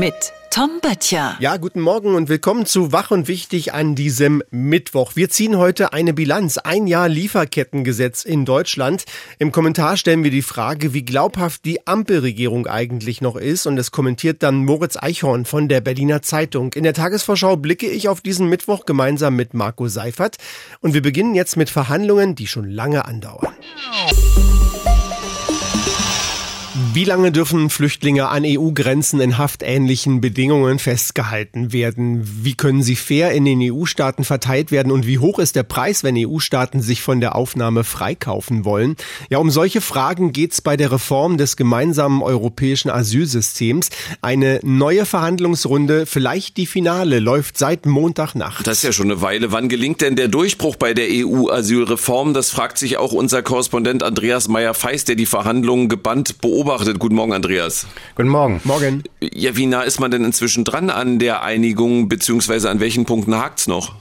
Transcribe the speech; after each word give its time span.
mit 0.00 0.32
Tom 0.48 0.80
Böttcher. 0.80 1.36
Ja, 1.40 1.58
guten 1.58 1.82
Morgen 1.82 2.14
und 2.14 2.30
willkommen 2.30 2.64
zu 2.64 2.90
Wach 2.90 3.10
und 3.10 3.28
Wichtig 3.28 3.74
an 3.74 3.94
diesem 3.94 4.42
Mittwoch. 4.50 5.14
Wir 5.14 5.28
ziehen 5.28 5.58
heute 5.58 5.92
eine 5.92 6.14
Bilanz. 6.14 6.56
Ein 6.56 6.86
Jahr 6.86 7.06
Lieferkettengesetz 7.06 8.24
in 8.24 8.46
Deutschland. 8.46 9.04
Im 9.38 9.52
Kommentar 9.52 9.98
stellen 9.98 10.24
wir 10.24 10.30
die 10.30 10.40
Frage, 10.40 10.94
wie 10.94 11.04
glaubhaft 11.04 11.66
die 11.66 11.86
Ampelregierung 11.86 12.66
eigentlich 12.66 13.20
noch 13.20 13.36
ist. 13.36 13.66
Und 13.66 13.76
das 13.76 13.90
kommentiert 13.90 14.42
dann 14.42 14.64
Moritz 14.64 14.96
Eichhorn 14.96 15.44
von 15.44 15.68
der 15.68 15.82
Berliner 15.82 16.22
Zeitung. 16.22 16.72
In 16.72 16.84
der 16.84 16.94
Tagesvorschau 16.94 17.56
blicke 17.56 17.90
ich 17.90 18.08
auf 18.08 18.22
diesen 18.22 18.48
Mittwoch 18.48 18.86
gemeinsam 18.86 19.36
mit 19.36 19.52
Marco 19.52 19.86
Seifert. 19.88 20.38
Und 20.80 20.94
wir 20.94 21.02
beginnen 21.02 21.34
jetzt 21.34 21.58
mit 21.58 21.68
Verhandlungen, 21.68 22.36
die 22.36 22.46
schon 22.46 22.70
lange 22.70 23.04
andauern. 23.04 23.52
Wie 26.92 27.04
lange 27.04 27.30
dürfen 27.30 27.70
Flüchtlinge 27.70 28.30
an 28.30 28.42
EU-Grenzen 28.44 29.20
in 29.20 29.38
haftähnlichen 29.38 30.20
Bedingungen 30.20 30.80
festgehalten 30.80 31.72
werden? 31.72 32.28
Wie 32.42 32.54
können 32.54 32.82
sie 32.82 32.96
fair 32.96 33.30
in 33.30 33.44
den 33.44 33.60
EU-Staaten 33.62 34.24
verteilt 34.24 34.72
werden? 34.72 34.90
Und 34.90 35.06
wie 35.06 35.20
hoch 35.20 35.38
ist 35.38 35.54
der 35.54 35.62
Preis, 35.62 36.02
wenn 36.02 36.16
EU-Staaten 36.18 36.82
sich 36.82 37.00
von 37.00 37.20
der 37.20 37.36
Aufnahme 37.36 37.84
freikaufen 37.84 38.64
wollen? 38.64 38.96
Ja, 39.28 39.38
um 39.38 39.52
solche 39.52 39.80
Fragen 39.80 40.32
geht's 40.32 40.62
bei 40.62 40.76
der 40.76 40.90
Reform 40.90 41.38
des 41.38 41.56
gemeinsamen 41.56 42.22
europäischen 42.22 42.90
Asylsystems. 42.90 43.90
Eine 44.20 44.58
neue 44.64 45.06
Verhandlungsrunde, 45.06 46.06
vielleicht 46.06 46.56
die 46.56 46.66
Finale, 46.66 47.20
läuft 47.20 47.56
seit 47.56 47.86
Montagnacht. 47.86 48.66
Das 48.66 48.78
ist 48.78 48.82
ja 48.82 48.92
schon 48.92 49.12
eine 49.12 49.22
Weile. 49.22 49.52
Wann 49.52 49.68
gelingt 49.68 50.00
denn 50.00 50.16
der 50.16 50.26
Durchbruch 50.26 50.74
bei 50.74 50.92
der 50.92 51.06
EU-Asylreform? 51.08 52.34
Das 52.34 52.50
fragt 52.50 52.78
sich 52.78 52.96
auch 52.96 53.12
unser 53.12 53.44
Korrespondent 53.44 54.02
Andreas 54.02 54.48
Meyer-Feist, 54.48 55.06
der 55.06 55.14
die 55.14 55.26
Verhandlungen 55.26 55.88
gebannt 55.88 56.40
beobachtet 56.40 56.79
beobachtet. 56.80 56.98
Guten 56.98 57.14
Morgen, 57.14 57.32
Andreas. 57.32 57.86
Guten 58.14 58.28
Morgen. 58.28 58.60
Morgen. 58.64 59.02
Ja, 59.20 59.56
wie 59.56 59.66
nah 59.66 59.82
ist 59.82 60.00
man 60.00 60.10
denn 60.10 60.24
inzwischen 60.24 60.64
dran 60.64 60.90
an 60.90 61.18
der 61.18 61.42
Einigung, 61.42 62.08
beziehungsweise 62.08 62.70
an 62.70 62.80
welchen 62.80 63.04
Punkten 63.04 63.36
hakt's 63.36 63.66
noch? 63.66 63.94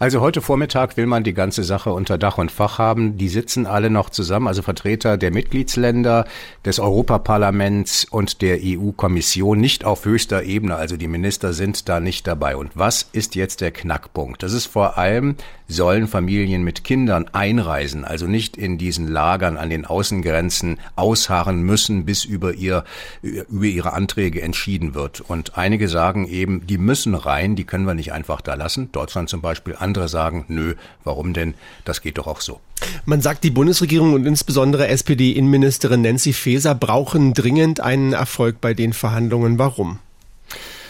Also 0.00 0.20
heute 0.20 0.40
Vormittag 0.40 0.96
will 0.96 1.06
man 1.06 1.22
die 1.22 1.34
ganze 1.34 1.62
Sache 1.62 1.92
unter 1.92 2.18
Dach 2.18 2.38
und 2.38 2.50
Fach 2.50 2.78
haben. 2.78 3.16
Die 3.16 3.28
sitzen 3.28 3.66
alle 3.66 3.90
noch 3.90 4.10
zusammen, 4.10 4.48
also 4.48 4.60
Vertreter 4.60 5.16
der 5.16 5.30
Mitgliedsländer, 5.30 6.24
des 6.64 6.80
Europaparlaments 6.80 8.04
und 8.04 8.42
der 8.42 8.58
EU-Kommission, 8.60 9.60
nicht 9.60 9.84
auf 9.84 10.04
höchster 10.04 10.42
Ebene. 10.42 10.74
Also 10.74 10.96
die 10.96 11.06
Minister 11.06 11.52
sind 11.52 11.88
da 11.88 12.00
nicht 12.00 12.26
dabei. 12.26 12.56
Und 12.56 12.72
was 12.74 13.08
ist 13.12 13.36
jetzt 13.36 13.60
der 13.60 13.70
Knackpunkt? 13.70 14.42
Das 14.42 14.52
ist 14.52 14.66
vor 14.66 14.98
allem, 14.98 15.36
sollen 15.68 16.08
Familien 16.08 16.62
mit 16.62 16.84
Kindern 16.84 17.26
einreisen, 17.32 18.04
also 18.04 18.26
nicht 18.26 18.56
in 18.56 18.78
diesen 18.78 19.08
Lagern 19.08 19.56
an 19.56 19.70
den 19.70 19.86
Außengrenzen 19.86 20.78
ausharren 20.96 21.62
müssen, 21.62 22.04
bis 22.04 22.24
über 22.24 22.52
ihr, 22.52 22.84
über 23.22 23.64
ihre 23.64 23.92
Anträge 23.92 24.42
entschieden 24.42 24.94
wird. 24.94 25.20
Und 25.20 25.56
einige 25.56 25.88
sagen 25.88 26.26
eben, 26.26 26.66
die 26.66 26.78
müssen 26.78 27.14
rein, 27.14 27.56
die 27.56 27.64
können 27.64 27.86
wir 27.86 27.94
nicht 27.94 28.12
einfach 28.12 28.40
da 28.40 28.54
lassen. 28.54 28.90
Deutschland 28.92 29.28
zum 29.28 29.40
Beispiel 29.40 29.76
andere 29.84 30.08
sagen, 30.08 30.44
nö, 30.48 30.74
warum 31.04 31.32
denn? 31.32 31.54
Das 31.84 32.00
geht 32.00 32.18
doch 32.18 32.26
auch 32.26 32.40
so. 32.40 32.60
Man 33.04 33.20
sagt, 33.20 33.44
die 33.44 33.50
Bundesregierung 33.50 34.14
und 34.14 34.26
insbesondere 34.26 34.88
SPD-Innenministerin 34.88 36.02
Nancy 36.02 36.32
Faeser 36.32 36.74
brauchen 36.74 37.34
dringend 37.34 37.80
einen 37.80 38.12
Erfolg 38.12 38.60
bei 38.60 38.74
den 38.74 38.92
Verhandlungen. 38.92 39.58
Warum? 39.58 40.00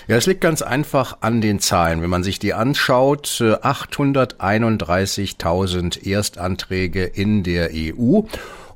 Ja, 0.06 0.16
es 0.16 0.26
liegt 0.26 0.42
ganz 0.42 0.60
einfach 0.60 1.16
an 1.22 1.40
den 1.40 1.60
Zahlen. 1.60 2.02
Wenn 2.02 2.10
man 2.10 2.22
sich 2.22 2.38
die 2.38 2.52
anschaut, 2.52 3.40
831.000 3.40 6.04
äh, 6.04 6.10
Erstanträge 6.10 7.04
in 7.04 7.42
der 7.42 7.70
EU 7.72 8.20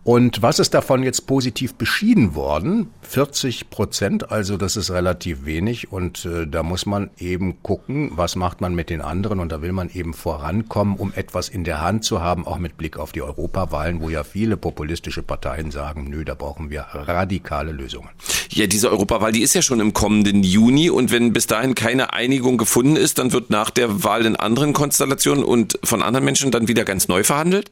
und 0.09 0.41
was 0.41 0.59
ist 0.59 0.73
davon 0.73 1.03
jetzt 1.03 1.27
positiv 1.27 1.75
beschieden 1.75 2.34
worden? 2.34 2.89
40 3.03 3.69
Prozent, 3.69 4.33
also 4.33 4.57
das 4.57 4.79
ist 4.79 4.91
relativ 4.91 5.45
wenig. 5.45 5.92
Und 5.92 6.24
äh, 6.24 6.46
da 6.46 6.63
muss 6.63 6.86
man 6.86 7.11
eben 7.19 7.63
gucken, 7.63 8.13
was 8.14 8.35
macht 8.35 8.63
man 8.63 8.74
mit 8.74 8.89
den 8.89 9.02
anderen. 9.02 9.39
Und 9.39 9.52
da 9.52 9.61
will 9.61 9.73
man 9.73 9.91
eben 9.91 10.14
vorankommen, 10.14 10.97
um 10.97 11.13
etwas 11.14 11.51
in 11.51 11.63
der 11.63 11.83
Hand 11.83 12.05
zu 12.05 12.23
haben, 12.23 12.47
auch 12.47 12.57
mit 12.57 12.79
Blick 12.79 12.97
auf 12.97 13.13
die 13.13 13.20
Europawahlen, 13.20 14.01
wo 14.01 14.08
ja 14.08 14.24
viele 14.24 14.57
populistische 14.57 15.23
Parteien 15.23 15.70
sagen, 15.70 16.08
nö, 16.08 16.24
da 16.24 16.33
brauchen 16.33 16.70
wir 16.70 16.86
radikale 16.91 17.73
Lösungen. 17.73 18.08
Ja, 18.48 18.67
diese 18.67 18.91
Europawahl, 18.91 19.33
die 19.33 19.42
ist 19.42 19.52
ja 19.52 19.61
schon 19.61 19.80
im 19.80 19.92
kommenden 19.92 20.42
Juni. 20.42 20.89
Und 20.89 21.13
wenn 21.13 21.35
bis 21.35 21.48
dahin 21.48 21.74
keine 21.74 22.14
Einigung 22.14 22.57
gefunden 22.57 22.97
ist, 22.97 23.18
dann 23.18 23.35
wird 23.35 23.51
nach 23.51 23.68
der 23.68 24.02
Wahl 24.05 24.24
in 24.24 24.36
anderen 24.36 24.73
Konstellationen 24.73 25.45
und 25.45 25.79
von 25.85 26.02
anderen 26.02 26.24
Menschen 26.24 26.51
dann 26.51 26.67
wieder 26.67 26.86
ganz 26.86 27.08
neu 27.08 27.24
verhandelt? 27.24 27.70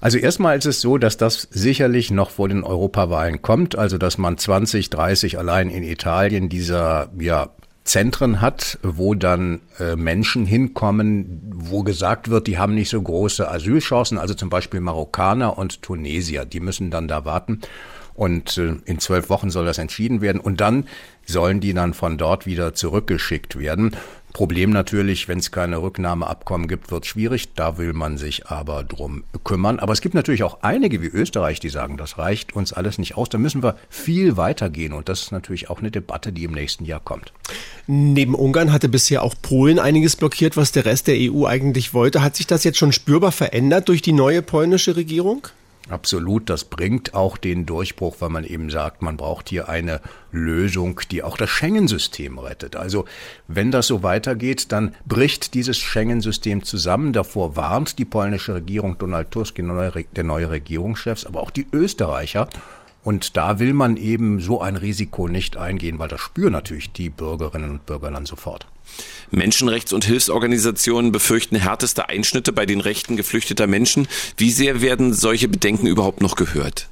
Also 0.00 0.18
erstmal 0.18 0.58
ist 0.58 0.66
es 0.66 0.80
so, 0.80 0.98
dass 0.98 1.16
das 1.16 1.48
sicherlich 1.50 2.10
noch 2.10 2.30
vor 2.30 2.48
den 2.48 2.64
Europawahlen 2.64 3.42
kommt, 3.42 3.76
also 3.76 3.98
dass 3.98 4.18
man 4.18 4.36
20, 4.36 4.90
30 4.90 5.38
allein 5.38 5.70
in 5.70 5.82
Italien 5.82 6.48
dieser 6.48 7.10
ja, 7.18 7.50
Zentren 7.84 8.40
hat, 8.40 8.78
wo 8.82 9.14
dann 9.14 9.60
äh, 9.78 9.94
Menschen 9.94 10.46
hinkommen, 10.46 11.52
wo 11.54 11.82
gesagt 11.82 12.30
wird, 12.30 12.46
die 12.46 12.58
haben 12.58 12.74
nicht 12.74 12.88
so 12.88 13.00
große 13.00 13.50
Asylchancen, 13.50 14.18
also 14.18 14.34
zum 14.34 14.48
Beispiel 14.48 14.80
Marokkaner 14.80 15.58
und 15.58 15.82
Tunesier, 15.82 16.46
die 16.46 16.60
müssen 16.60 16.90
dann 16.90 17.08
da 17.08 17.24
warten. 17.24 17.60
Und 18.14 18.58
äh, 18.58 18.76
in 18.84 19.00
zwölf 19.00 19.28
Wochen 19.28 19.50
soll 19.50 19.66
das 19.66 19.78
entschieden 19.78 20.20
werden. 20.20 20.40
Und 20.40 20.60
dann 20.60 20.86
sollen 21.26 21.60
die 21.60 21.74
dann 21.74 21.94
von 21.94 22.16
dort 22.16 22.46
wieder 22.46 22.72
zurückgeschickt 22.72 23.58
werden. 23.58 23.96
Problem 24.34 24.70
natürlich, 24.70 25.28
wenn 25.28 25.38
es 25.38 25.52
keine 25.52 25.80
Rücknahmeabkommen 25.80 26.66
gibt, 26.66 26.90
wird 26.90 27.06
schwierig. 27.06 27.54
Da 27.54 27.78
will 27.78 27.92
man 27.92 28.18
sich 28.18 28.48
aber 28.48 28.82
drum 28.82 29.22
kümmern. 29.44 29.78
Aber 29.78 29.92
es 29.92 30.00
gibt 30.00 30.16
natürlich 30.16 30.42
auch 30.42 30.58
einige 30.60 31.00
wie 31.02 31.06
Österreich, 31.06 31.60
die 31.60 31.68
sagen, 31.68 31.96
das 31.96 32.18
reicht 32.18 32.56
uns 32.56 32.72
alles 32.72 32.98
nicht 32.98 33.16
aus. 33.16 33.28
Da 33.28 33.38
müssen 33.38 33.62
wir 33.62 33.76
viel 33.88 34.36
weitergehen. 34.36 34.92
Und 34.92 35.08
das 35.08 35.22
ist 35.22 35.30
natürlich 35.30 35.70
auch 35.70 35.78
eine 35.78 35.92
Debatte, 35.92 36.32
die 36.32 36.42
im 36.42 36.50
nächsten 36.50 36.84
Jahr 36.84 36.98
kommt. 36.98 37.32
Neben 37.86 38.34
Ungarn 38.34 38.72
hatte 38.72 38.88
bisher 38.88 39.22
auch 39.22 39.36
Polen 39.40 39.78
einiges 39.78 40.16
blockiert, 40.16 40.56
was 40.56 40.72
der 40.72 40.84
Rest 40.84 41.06
der 41.06 41.14
EU 41.16 41.46
eigentlich 41.46 41.94
wollte. 41.94 42.20
Hat 42.20 42.34
sich 42.34 42.48
das 42.48 42.64
jetzt 42.64 42.78
schon 42.78 42.90
spürbar 42.90 43.30
verändert 43.30 43.88
durch 43.88 44.02
die 44.02 44.12
neue 44.12 44.42
polnische 44.42 44.96
Regierung? 44.96 45.46
Absolut, 45.90 46.48
das 46.48 46.64
bringt 46.64 47.12
auch 47.12 47.36
den 47.36 47.66
Durchbruch, 47.66 48.16
weil 48.20 48.30
man 48.30 48.44
eben 48.44 48.70
sagt, 48.70 49.02
man 49.02 49.18
braucht 49.18 49.50
hier 49.50 49.68
eine 49.68 50.00
Lösung, 50.32 51.00
die 51.10 51.22
auch 51.22 51.36
das 51.36 51.50
Schengen-System 51.50 52.38
rettet. 52.38 52.74
Also 52.74 53.04
wenn 53.48 53.70
das 53.70 53.88
so 53.88 54.02
weitergeht, 54.02 54.72
dann 54.72 54.94
bricht 55.04 55.52
dieses 55.52 55.76
Schengen-System 55.76 56.62
zusammen. 56.62 57.12
Davor 57.12 57.56
warnt 57.56 57.98
die 57.98 58.06
polnische 58.06 58.54
Regierung 58.54 58.96
Donald 58.96 59.30
Tusk, 59.30 59.56
der 59.56 60.24
neue, 60.24 60.50
Regierungschefs, 60.50 61.26
aber 61.26 61.42
auch 61.42 61.50
die 61.50 61.66
Österreicher. 61.70 62.48
Und 63.04 63.36
da 63.36 63.58
will 63.58 63.74
man 63.74 63.96
eben 63.98 64.40
so 64.40 64.60
ein 64.60 64.76
Risiko 64.76 65.28
nicht 65.28 65.56
eingehen, 65.58 65.98
weil 65.98 66.08
das 66.08 66.20
spüren 66.20 66.52
natürlich 66.52 66.90
die 66.90 67.10
Bürgerinnen 67.10 67.70
und 67.70 67.86
Bürger 67.86 68.10
dann 68.10 68.24
sofort. 68.26 68.66
Menschenrechts- 69.30 69.92
und 69.92 70.04
Hilfsorganisationen 70.04 71.12
befürchten 71.12 71.56
härteste 71.56 72.08
Einschnitte 72.08 72.52
bei 72.52 72.64
den 72.66 72.80
Rechten 72.80 73.16
geflüchteter 73.16 73.66
Menschen. 73.66 74.08
Wie 74.36 74.50
sehr 74.50 74.80
werden 74.80 75.12
solche 75.12 75.48
Bedenken 75.48 75.86
überhaupt 75.86 76.22
noch 76.22 76.34
gehört? 76.34 76.88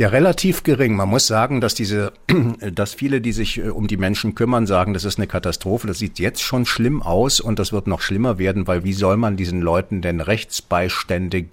Ja, 0.00 0.08
relativ 0.08 0.62
gering. 0.62 0.96
Man 0.96 1.10
muss 1.10 1.26
sagen, 1.26 1.60
dass 1.60 1.74
diese, 1.74 2.14
dass 2.72 2.94
viele, 2.94 3.20
die 3.20 3.32
sich 3.32 3.58
äh, 3.58 3.68
um 3.68 3.86
die 3.86 3.98
Menschen 3.98 4.34
kümmern, 4.34 4.66
sagen, 4.66 4.94
das 4.94 5.04
ist 5.04 5.18
eine 5.18 5.26
Katastrophe. 5.26 5.86
Das 5.86 5.98
sieht 5.98 6.18
jetzt 6.18 6.40
schon 6.40 6.64
schlimm 6.64 7.02
aus 7.02 7.38
und 7.38 7.58
das 7.58 7.70
wird 7.70 7.86
noch 7.86 8.00
schlimmer 8.00 8.38
werden, 8.38 8.66
weil 8.66 8.82
wie 8.82 8.94
soll 8.94 9.18
man 9.18 9.36
diesen 9.36 9.60
Leuten 9.60 10.00
denn 10.00 10.22
Rechtsbeistände 10.22 11.40
äh, 11.40 11.44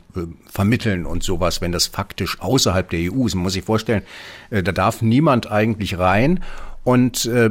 vermitteln 0.50 1.06
und 1.06 1.24
sowas, 1.24 1.60
wenn 1.60 1.74
das 1.74 1.88
faktisch 1.88 2.40
außerhalb 2.40 2.90
der 2.90 3.12
EU 3.12 3.26
ist? 3.26 3.36
Man 3.36 3.44
muss 3.44 3.52
sich 3.52 3.66
vorstellen, 3.66 4.04
äh, 4.50 4.64
da 4.64 4.72
darf 4.72 5.02
niemand 5.02 5.52
eigentlich 5.52 6.00
rein 6.00 6.42
und 6.88 7.26
äh, 7.26 7.50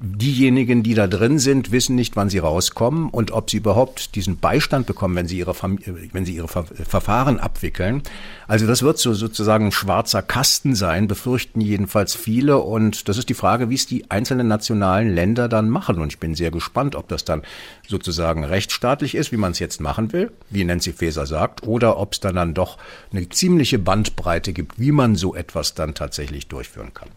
diejenigen, 0.00 0.84
die 0.84 0.94
da 0.94 1.08
drin 1.08 1.40
sind, 1.40 1.72
wissen 1.72 1.96
nicht, 1.96 2.14
wann 2.14 2.30
sie 2.30 2.38
rauskommen 2.38 3.10
und 3.10 3.32
ob 3.32 3.50
sie 3.50 3.56
überhaupt 3.56 4.14
diesen 4.14 4.38
Beistand 4.38 4.86
bekommen, 4.86 5.16
wenn 5.16 5.26
sie 5.26 5.36
ihre, 5.36 5.52
Familie, 5.52 6.10
wenn 6.12 6.24
sie 6.24 6.36
ihre 6.36 6.46
Ver 6.46 6.64
Verfahren 6.64 7.40
abwickeln. 7.40 8.04
Also 8.46 8.68
das 8.68 8.84
wird 8.84 8.98
so 8.98 9.14
sozusagen 9.14 9.66
ein 9.66 9.72
schwarzer 9.72 10.22
Kasten 10.22 10.76
sein, 10.76 11.08
befürchten 11.08 11.60
jedenfalls 11.60 12.14
viele. 12.14 12.58
Und 12.58 13.08
das 13.08 13.18
ist 13.18 13.28
die 13.28 13.34
Frage, 13.34 13.68
wie 13.68 13.74
es 13.74 13.86
die 13.86 14.12
einzelnen 14.12 14.46
nationalen 14.46 15.12
Länder 15.12 15.48
dann 15.48 15.70
machen. 15.70 15.98
Und 15.98 16.12
ich 16.12 16.20
bin 16.20 16.36
sehr 16.36 16.52
gespannt, 16.52 16.94
ob 16.94 17.08
das 17.08 17.24
dann 17.24 17.42
sozusagen 17.84 18.44
rechtsstaatlich 18.44 19.16
ist, 19.16 19.32
wie 19.32 19.38
man 19.38 19.50
es 19.50 19.58
jetzt 19.58 19.80
machen 19.80 20.12
will, 20.12 20.30
wie 20.50 20.62
Nancy 20.62 20.92
Faeser 20.92 21.26
sagt, 21.26 21.66
oder 21.66 21.98
ob 21.98 22.12
es 22.12 22.20
dann 22.20 22.36
dann 22.36 22.54
doch 22.54 22.78
eine 23.10 23.28
ziemliche 23.28 23.80
Bandbreite 23.80 24.52
gibt, 24.52 24.78
wie 24.78 24.92
man 24.92 25.16
so 25.16 25.34
etwas 25.34 25.74
dann 25.74 25.94
tatsächlich 25.94 26.46
durchführen 26.46 26.94
kann. 26.94 27.08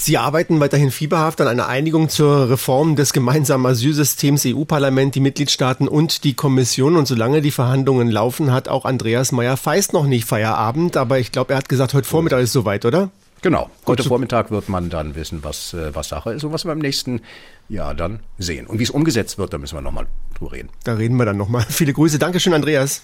Sie 0.00 0.16
arbeiten 0.16 0.60
weiterhin 0.60 0.92
fieberhaft 0.92 1.40
an 1.40 1.48
einer 1.48 1.66
Einigung 1.66 2.08
zur 2.08 2.48
Reform 2.48 2.94
des 2.94 3.12
gemeinsamen 3.12 3.66
Asylsystems 3.66 4.46
EU-Parlament, 4.46 5.16
die 5.16 5.20
Mitgliedstaaten 5.20 5.88
und 5.88 6.22
die 6.22 6.34
Kommission. 6.34 6.94
Und 6.94 7.08
solange 7.08 7.42
die 7.42 7.50
Verhandlungen 7.50 8.08
laufen, 8.08 8.52
hat 8.52 8.68
auch 8.68 8.84
Andreas 8.84 9.32
Meyer-Feist 9.32 9.92
noch 9.92 10.06
nicht 10.06 10.24
Feierabend. 10.24 10.96
Aber 10.96 11.18
ich 11.18 11.32
glaube, 11.32 11.52
er 11.52 11.56
hat 11.56 11.68
gesagt, 11.68 11.94
heute 11.94 12.08
Vormittag 12.08 12.42
ist 12.42 12.52
soweit, 12.52 12.84
oder? 12.84 13.10
Genau. 13.42 13.70
Heute 13.88 14.04
Vormittag 14.04 14.52
wird 14.52 14.68
man 14.68 14.88
dann 14.88 15.16
wissen, 15.16 15.40
was, 15.42 15.74
äh, 15.74 15.92
was 15.96 16.10
Sache 16.10 16.30
ist 16.32 16.44
und 16.44 16.52
was 16.52 16.64
wir 16.64 16.72
im 16.72 16.78
nächsten 16.78 17.20
Jahr 17.68 17.92
dann 17.92 18.20
sehen. 18.38 18.68
Und 18.68 18.78
wie 18.78 18.84
es 18.84 18.90
umgesetzt 18.90 19.36
wird, 19.36 19.52
da 19.52 19.58
müssen 19.58 19.76
wir 19.76 19.82
nochmal 19.82 20.06
drüber 20.38 20.52
reden. 20.52 20.68
Da 20.84 20.94
reden 20.94 21.16
wir 21.16 21.24
dann 21.24 21.36
nochmal. 21.36 21.66
Viele 21.68 21.92
Grüße. 21.92 22.20
Dankeschön, 22.20 22.54
Andreas. 22.54 23.02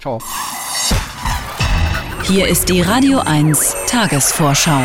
Ciao. 0.00 0.20
Hier 2.22 2.46
ist 2.46 2.68
die 2.68 2.80
Radio 2.80 3.18
1 3.18 3.74
Tagesvorschau. 3.88 4.82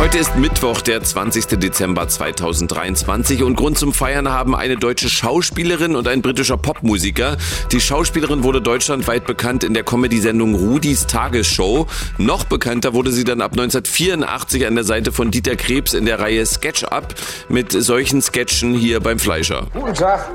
Heute 0.00 0.16
ist 0.16 0.34
Mittwoch, 0.34 0.80
der 0.80 1.02
20. 1.02 1.58
Dezember 1.60 2.08
2023 2.08 3.42
und 3.42 3.54
Grund 3.54 3.76
zum 3.76 3.92
Feiern 3.92 4.32
haben 4.32 4.56
eine 4.56 4.76
deutsche 4.76 5.10
Schauspielerin 5.10 5.94
und 5.94 6.08
ein 6.08 6.22
britischer 6.22 6.56
Popmusiker. 6.56 7.36
Die 7.70 7.82
Schauspielerin 7.82 8.42
wurde 8.42 8.62
deutschlandweit 8.62 9.26
bekannt 9.26 9.62
in 9.62 9.74
der 9.74 9.82
Comedy-Sendung 9.84 10.54
Rudis 10.54 11.06
Tagesshow. 11.06 11.86
Noch 12.16 12.44
bekannter 12.44 12.94
wurde 12.94 13.12
sie 13.12 13.24
dann 13.24 13.42
ab 13.42 13.52
1984 13.52 14.66
an 14.66 14.74
der 14.74 14.84
Seite 14.84 15.12
von 15.12 15.30
Dieter 15.30 15.56
Krebs 15.56 15.92
in 15.92 16.06
der 16.06 16.18
Reihe 16.18 16.46
Sketch 16.46 16.84
Up 16.84 17.14
mit 17.50 17.72
solchen 17.72 18.22
Sketchen 18.22 18.72
hier 18.72 19.00
beim 19.00 19.18
Fleischer. 19.18 19.66
Guten 19.74 19.92
Tag. 19.92 20.30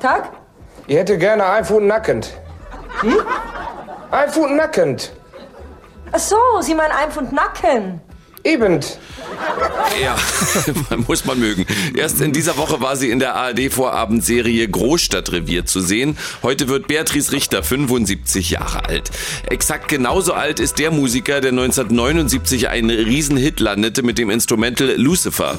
Tag? 0.00 0.32
Ich 0.86 0.96
hätte 0.96 1.16
gerne 1.16 1.46
ein 1.46 1.64
Pfund 1.64 1.86
nackend. 1.86 2.30
Hm? 3.00 3.16
Ein 4.10 4.30
Pfund 4.30 4.54
nackend. 4.54 5.12
Ach 6.12 6.18
so, 6.18 6.36
Sie 6.60 6.74
meinen 6.74 6.92
ein 6.92 7.10
Pfund 7.10 7.32
Nacken. 7.32 8.02
Eben. 8.44 8.80
Ja, 10.02 10.16
muss 11.06 11.24
man 11.24 11.38
mögen. 11.38 11.66
Erst 11.94 12.20
in 12.20 12.32
dieser 12.32 12.56
Woche 12.56 12.80
war 12.80 12.96
sie 12.96 13.10
in 13.10 13.18
der 13.18 13.34
ARD-Vorabendserie 13.34 14.68
Großstadtrevier 14.68 15.66
zu 15.66 15.80
sehen. 15.80 16.16
Heute 16.42 16.68
wird 16.68 16.88
Beatrice 16.88 17.32
Richter 17.32 17.62
75 17.62 18.50
Jahre 18.50 18.84
alt. 18.84 19.10
Exakt 19.48 19.88
genauso 19.88 20.34
alt 20.34 20.60
ist 20.60 20.78
der 20.78 20.90
Musiker, 20.90 21.40
der 21.40 21.50
1979 21.50 22.68
einen 22.68 22.90
Riesenhit 22.90 23.60
landete 23.60 24.02
mit 24.02 24.18
dem 24.18 24.30
Instrumental 24.30 24.94
Lucifer. 24.96 25.56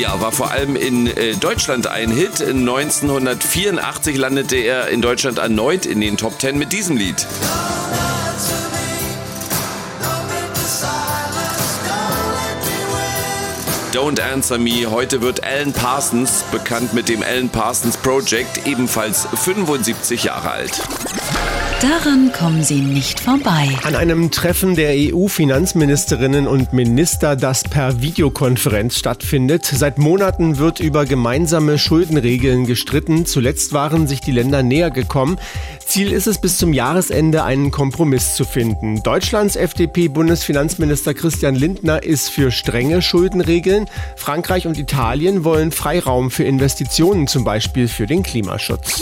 Ja, 0.00 0.18
war 0.18 0.32
vor 0.32 0.50
allem 0.50 0.76
in 0.76 1.08
äh, 1.08 1.36
Deutschland 1.36 1.86
ein 1.86 2.10
Hit. 2.10 2.40
1984 2.40 4.16
landete 4.16 4.56
er 4.56 4.88
in 4.88 5.02
Deutschland 5.02 5.36
erneut 5.36 5.84
in 5.84 6.00
den 6.00 6.16
Top 6.16 6.38
Ten 6.38 6.56
mit 6.56 6.72
diesem 6.72 6.96
Lied. 6.96 7.26
Don't 13.92 14.22
Answer 14.22 14.56
Me. 14.56 14.90
Heute 14.90 15.20
wird 15.20 15.44
Alan 15.44 15.74
Parsons, 15.74 16.44
bekannt 16.50 16.94
mit 16.94 17.10
dem 17.10 17.22
Alan 17.22 17.50
Parsons 17.50 17.98
Project, 17.98 18.66
ebenfalls 18.66 19.28
75 19.34 20.24
Jahre 20.24 20.50
alt. 20.50 20.80
Daran 21.80 22.30
kommen 22.30 22.62
Sie 22.62 22.82
nicht 22.82 23.20
vorbei. 23.20 23.70
An 23.84 23.96
einem 23.96 24.30
Treffen 24.30 24.76
der 24.76 24.92
EU-Finanzministerinnen 24.94 26.46
und 26.46 26.74
Minister, 26.74 27.36
das 27.36 27.64
per 27.64 28.02
Videokonferenz 28.02 28.98
stattfindet. 28.98 29.64
Seit 29.64 29.96
Monaten 29.96 30.58
wird 30.58 30.80
über 30.80 31.06
gemeinsame 31.06 31.78
Schuldenregeln 31.78 32.66
gestritten. 32.66 33.24
Zuletzt 33.24 33.72
waren 33.72 34.06
sich 34.06 34.20
die 34.20 34.32
Länder 34.32 34.62
näher 34.62 34.90
gekommen. 34.90 35.38
Ziel 35.86 36.12
ist 36.12 36.26
es, 36.26 36.38
bis 36.38 36.58
zum 36.58 36.74
Jahresende 36.74 37.44
einen 37.44 37.70
Kompromiss 37.70 38.34
zu 38.34 38.44
finden. 38.44 39.02
Deutschlands 39.02 39.56
FDP-Bundesfinanzminister 39.56 41.14
Christian 41.14 41.54
Lindner 41.54 42.02
ist 42.02 42.28
für 42.28 42.50
strenge 42.50 43.00
Schuldenregeln. 43.00 43.86
Frankreich 44.16 44.66
und 44.66 44.78
Italien 44.78 45.44
wollen 45.44 45.72
Freiraum 45.72 46.30
für 46.30 46.44
Investitionen, 46.44 47.26
zum 47.26 47.44
Beispiel 47.44 47.88
für 47.88 48.06
den 48.06 48.22
Klimaschutz 48.22 49.00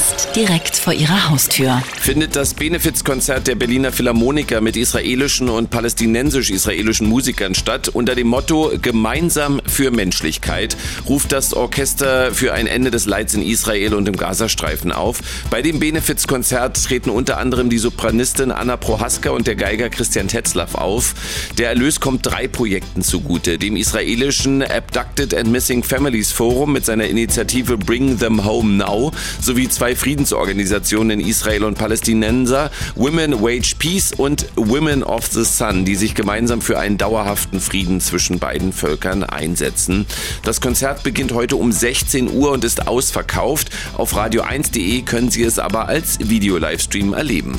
fast 0.00 0.34
direkt 0.34 0.76
vor 0.76 0.94
ihrer 0.94 1.28
Haustür. 1.28 1.82
Findet 2.00 2.34
das 2.34 2.54
Benefizkonzert 2.54 3.46
der 3.46 3.54
Berliner 3.54 3.92
Philharmoniker 3.92 4.62
mit 4.62 4.76
israelischen 4.76 5.50
und 5.50 5.68
palästinensisch-israelischen 5.68 7.06
Musikern 7.06 7.54
statt. 7.54 7.88
Unter 7.88 8.14
dem 8.14 8.28
Motto 8.28 8.72
Gemeinsam 8.80 9.60
für 9.66 9.90
Menschlichkeit 9.90 10.74
ruft 11.06 11.32
das 11.32 11.52
Orchester 11.52 12.32
für 12.32 12.54
ein 12.54 12.66
Ende 12.66 12.90
des 12.90 13.04
Leids 13.04 13.34
in 13.34 13.42
Israel 13.42 13.92
und 13.92 14.08
im 14.08 14.16
Gazastreifen 14.16 14.90
auf. 14.90 15.20
Bei 15.50 15.60
dem 15.60 15.80
Benefizkonzert 15.80 16.82
treten 16.82 17.10
unter 17.10 17.36
anderem 17.36 17.68
die 17.68 17.78
Sopranistin 17.78 18.52
Anna 18.52 18.78
Prohaska 18.78 19.30
und 19.30 19.46
der 19.46 19.56
Geiger 19.56 19.90
Christian 19.90 20.28
Tetzlaff 20.28 20.76
auf. 20.76 21.14
Der 21.58 21.68
Erlös 21.68 22.00
kommt 22.00 22.24
drei 22.24 22.48
Projekten 22.48 23.02
zugute. 23.02 23.58
Dem 23.58 23.76
israelischen 23.76 24.62
Abducted 24.62 25.34
and 25.34 25.52
Missing 25.52 25.82
Families 25.82 26.32
Forum 26.32 26.72
mit 26.72 26.86
seiner 26.86 27.04
Initiative 27.04 27.76
Bring 27.76 28.18
Them 28.18 28.46
Home 28.46 28.76
Now 28.78 29.12
sowie 29.42 29.68
zwei 29.68 29.89
Friedensorganisationen 29.96 31.20
in 31.20 31.26
Israel 31.26 31.64
und 31.64 31.76
Palästinenser, 31.76 32.70
Women 32.94 33.40
Wage 33.40 33.74
Peace 33.78 34.12
und 34.16 34.46
Women 34.56 35.02
of 35.02 35.26
the 35.26 35.44
Sun, 35.44 35.84
die 35.84 35.96
sich 35.96 36.14
gemeinsam 36.14 36.60
für 36.62 36.78
einen 36.78 36.98
dauerhaften 36.98 37.60
Frieden 37.60 38.00
zwischen 38.00 38.38
beiden 38.38 38.72
Völkern 38.72 39.24
einsetzen. 39.24 40.06
Das 40.42 40.60
Konzert 40.60 41.02
beginnt 41.02 41.32
heute 41.32 41.56
um 41.56 41.72
16 41.72 42.30
Uhr 42.30 42.52
und 42.52 42.64
ist 42.64 42.86
ausverkauft. 42.86 43.70
Auf 43.96 44.14
radio1.de 44.14 45.02
können 45.02 45.30
Sie 45.30 45.42
es 45.42 45.58
aber 45.58 45.88
als 45.88 46.18
Video-Livestream 46.20 47.12
erleben. 47.12 47.58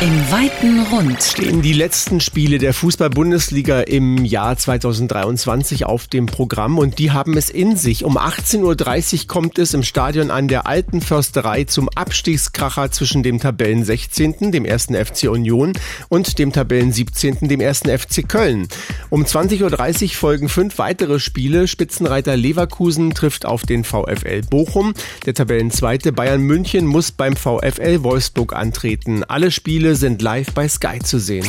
Im 0.00 0.30
weiten 0.30 0.86
Rund 0.92 1.20
stehen 1.20 1.60
die 1.60 1.72
letzten 1.72 2.20
Spiele 2.20 2.58
der 2.58 2.72
Fußball-Bundesliga 2.72 3.80
im 3.80 4.24
Jahr 4.24 4.56
2023 4.56 5.86
auf 5.86 6.06
dem 6.06 6.26
Programm 6.26 6.78
und 6.78 7.00
die 7.00 7.10
haben 7.10 7.36
es 7.36 7.50
in 7.50 7.76
sich. 7.76 8.04
Um 8.04 8.16
18.30 8.16 9.22
Uhr 9.22 9.26
kommt 9.26 9.58
es 9.58 9.74
im 9.74 9.82
Stadion 9.82 10.30
an 10.30 10.46
der 10.46 10.68
Alten 10.68 11.00
Försterei 11.08 11.64
zum 11.64 11.88
Abstiegskracher 11.88 12.90
zwischen 12.90 13.22
dem 13.22 13.40
Tabellen 13.40 13.82
16., 13.82 14.52
dem 14.52 14.66
1. 14.66 14.88
FC 14.88 15.30
Union 15.30 15.72
und 16.10 16.38
dem 16.38 16.52
Tabellen 16.52 16.92
17., 16.92 17.48
dem 17.48 17.62
1. 17.62 17.84
FC 17.84 18.28
Köln. 18.28 18.68
Um 19.08 19.24
20.30 19.24 20.02
Uhr 20.02 20.10
folgen 20.10 20.50
fünf 20.50 20.76
weitere 20.76 21.18
Spiele. 21.18 21.66
Spitzenreiter 21.66 22.36
Leverkusen 22.36 23.14
trifft 23.14 23.46
auf 23.46 23.62
den 23.62 23.84
VfL 23.84 24.42
Bochum. 24.50 24.92
Der 25.24 25.32
Tabellenzweite 25.32 26.12
Bayern 26.12 26.42
München 26.42 26.84
muss 26.84 27.10
beim 27.10 27.36
VfL 27.36 28.02
Wolfsburg 28.02 28.52
antreten. 28.52 29.24
Alle 29.24 29.50
Spiele 29.50 29.96
sind 29.96 30.20
live 30.20 30.52
bei 30.52 30.68
Sky 30.68 30.98
zu 30.98 31.18
sehen 31.18 31.48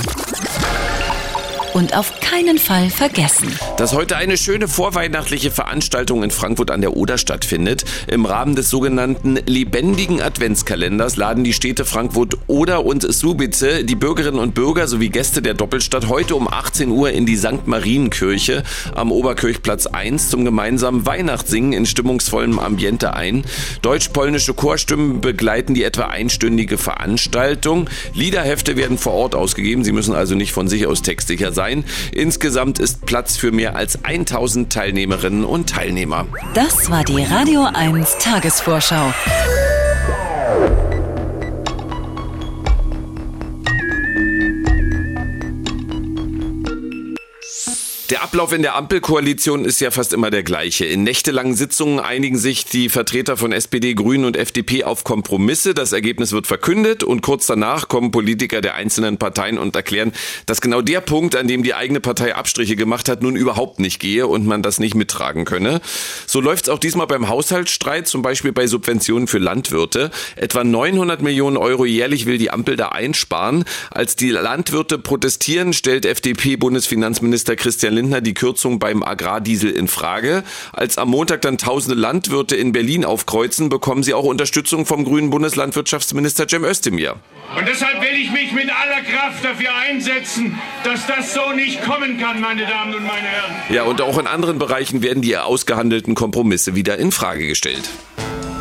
und 1.73 1.95
auf 1.95 2.19
keinen 2.19 2.57
Fall 2.57 2.89
vergessen. 2.89 3.47
Dass 3.77 3.93
heute 3.93 4.17
eine 4.17 4.37
schöne 4.37 4.67
vorweihnachtliche 4.67 5.51
Veranstaltung 5.51 6.23
in 6.23 6.31
Frankfurt 6.31 6.71
an 6.71 6.81
der 6.81 6.95
Oder 6.95 7.17
stattfindet. 7.17 7.85
Im 8.07 8.25
Rahmen 8.25 8.55
des 8.55 8.69
sogenannten 8.69 9.39
lebendigen 9.45 10.21
Adventskalenders 10.21 11.15
laden 11.15 11.43
die 11.43 11.53
Städte 11.53 11.85
Frankfurt 11.85 12.37
Oder 12.47 12.85
und 12.85 13.11
Subice 13.11 13.83
die 13.83 13.95
Bürgerinnen 13.95 14.39
und 14.39 14.53
Bürger 14.53 14.87
sowie 14.87 15.09
Gäste 15.09 15.41
der 15.41 15.53
Doppelstadt 15.53 16.07
heute 16.07 16.35
um 16.35 16.47
18 16.47 16.89
Uhr 16.89 17.11
in 17.11 17.25
die 17.25 17.37
St. 17.37 17.67
Marienkirche 17.67 18.63
am 18.95 19.11
Oberkirchplatz 19.11 19.87
1 19.87 20.29
zum 20.29 20.45
gemeinsamen 20.45 21.05
Weihnachtssingen 21.05 21.73
in 21.73 21.85
stimmungsvollem 21.85 22.59
Ambiente 22.59 23.13
ein. 23.13 23.43
Deutsch-polnische 23.81 24.53
Chorstimmen 24.53 25.21
begleiten 25.21 25.73
die 25.73 25.83
etwa 25.83 26.05
einstündige 26.05 26.77
Veranstaltung. 26.77 27.89
Liederhefte 28.13 28.75
werden 28.75 28.97
vor 28.97 29.13
Ort 29.13 29.35
ausgegeben. 29.35 29.83
Sie 29.83 29.91
müssen 29.91 30.15
also 30.15 30.35
nicht 30.35 30.51
von 30.51 30.67
sich 30.67 30.87
aus 30.87 31.01
textsicher 31.01 31.51
sein 31.51 31.58
sein. 31.59 31.83
Insgesamt 32.13 32.79
ist 32.79 33.05
Platz 33.05 33.35
für 33.35 33.51
mehr 33.51 33.75
als 33.75 34.05
1000 34.05 34.71
Teilnehmerinnen 34.71 35.43
und 35.43 35.69
Teilnehmer. 35.69 36.25
Das 36.53 36.89
war 36.89 37.03
die 37.03 37.21
Radio 37.21 37.67
1 37.73 38.17
Tagesvorschau. 38.19 39.13
Der 48.09 48.23
Ablauf 48.23 48.53
in 48.53 48.63
der 48.63 48.75
Ampelkoalition 48.75 49.65
ist 49.65 49.81
ja 49.81 49.91
fast 49.91 50.13
immer 50.13 50.31
der 50.31 50.41
gleiche. 50.41 50.83
In 50.83 51.03
nächtelangen 51.03 51.53
Sitzungen 51.55 51.99
einigen 51.99 52.39
sich 52.39 52.65
die 52.65 52.89
Vertreter 52.89 53.37
von 53.37 53.51
SPD, 53.51 53.93
Grünen 53.93 54.25
und 54.25 54.35
FDP 54.35 54.83
auf 54.83 55.03
Kompromisse. 55.03 55.75
Das 55.75 55.91
Ergebnis 55.91 56.31
wird 56.31 56.47
verkündet 56.47 57.03
und 57.03 57.21
kurz 57.21 57.45
danach 57.45 57.87
kommen 57.87 58.09
Politiker 58.09 58.61
der 58.61 58.73
einzelnen 58.73 59.19
Parteien 59.19 59.59
und 59.59 59.75
erklären, 59.75 60.11
dass 60.47 60.59
genau 60.59 60.81
der 60.81 61.01
Punkt, 61.01 61.35
an 61.35 61.47
dem 61.47 61.61
die 61.61 61.75
eigene 61.75 61.99
Partei 61.99 62.33
Abstriche 62.33 62.75
gemacht 62.75 63.09
hat, 63.09 63.21
nun 63.21 63.35
überhaupt 63.35 63.77
nicht 63.79 63.99
gehe 63.99 64.25
und 64.25 64.43
man 64.47 64.63
das 64.63 64.79
nicht 64.79 64.95
mittragen 64.95 65.45
könne. 65.45 65.79
So 66.25 66.41
läuft 66.41 66.63
es 66.63 66.69
auch 66.69 66.79
diesmal 66.79 67.05
beim 67.05 67.29
Haushaltsstreit, 67.29 68.07
zum 68.07 68.23
Beispiel 68.23 68.53
bei 68.53 68.65
Subventionen 68.65 69.27
für 69.27 69.37
Landwirte. 69.37 70.09
Etwa 70.35 70.63
900 70.63 71.21
Millionen 71.21 71.57
Euro 71.57 71.85
jährlich 71.85 72.25
will 72.25 72.39
die 72.39 72.49
Ampel 72.49 72.75
da 72.75 72.87
einsparen. 72.87 73.65
Als 73.91 74.15
die 74.15 74.31
Landwirte 74.31 74.97
protestieren, 74.97 75.73
stellt 75.73 76.07
FDP-Bundesfinanzminister 76.07 77.55
Christian 77.55 77.98
Lindner 77.99 78.21
die 78.21 78.33
Kürzung 78.33 78.79
beim 78.79 79.03
Agrardiesel 79.03 79.71
in 79.71 79.89
Frage. 79.89 80.43
Als 80.71 80.97
am 80.97 81.09
Montag 81.09 81.41
dann 81.41 81.57
tausende 81.57 81.99
Landwirte 81.99 82.55
in 82.55 82.71
Berlin 82.71 83.03
aufkreuzen, 83.03 83.67
bekommen 83.67 84.03
sie 84.03 84.13
auch 84.13 84.23
Unterstützung 84.23 84.85
vom 84.85 85.03
grünen 85.03 85.29
Bundeslandwirtschaftsminister 85.29 86.47
Cem 86.47 86.63
Özdemir. 86.63 87.17
Und 87.57 87.67
deshalb 87.67 88.01
will 88.01 88.17
ich 88.17 88.31
mich 88.31 88.53
mit 88.53 88.69
aller 88.69 89.01
Kraft 89.01 89.43
dafür 89.43 89.75
einsetzen, 89.75 90.57
dass 90.85 91.05
das 91.07 91.33
so 91.33 91.51
nicht 91.53 91.83
kommen 91.83 92.17
kann, 92.19 92.39
meine 92.39 92.65
Damen 92.65 92.95
und 92.95 93.05
meine 93.05 93.27
Herren. 93.27 93.55
Ja, 93.69 93.83
und 93.83 93.99
auch 94.01 94.17
in 94.17 94.27
anderen 94.27 94.59
Bereichen 94.59 95.03
werden 95.03 95.21
die 95.21 95.35
ausgehandelten 95.35 96.15
Kompromisse 96.15 96.75
wieder 96.75 96.97
in 96.97 97.11
Frage 97.11 97.47
gestellt. 97.47 97.89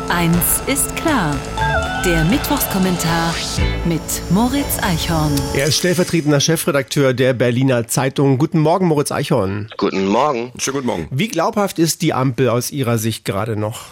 Eins 0.09 0.61
ist 0.67 0.93
klar. 0.97 1.37
Der 2.05 2.23
Mittwochskommentar 2.23 3.35
mit 3.83 4.01
Moritz 4.29 4.79
Eichhorn. 4.81 5.35
Er 5.53 5.65
ist 5.65 5.79
stellvertretender 5.79 6.39
Chefredakteur 6.39 7.13
der 7.13 7.33
Berliner 7.33 7.89
Zeitung. 7.89 8.37
Guten 8.37 8.59
Morgen, 8.59 8.85
Moritz 8.85 9.11
Eichhorn. 9.11 9.69
Guten 9.75 10.05
Morgen. 10.05 10.53
Schönen 10.57 10.75
guten 10.75 10.87
Morgen. 10.87 11.07
Wie 11.11 11.27
glaubhaft 11.27 11.77
ist 11.77 12.01
die 12.01 12.13
Ampel 12.13 12.47
aus 12.47 12.71
Ihrer 12.71 12.97
Sicht 12.97 13.25
gerade 13.25 13.57
noch? 13.57 13.87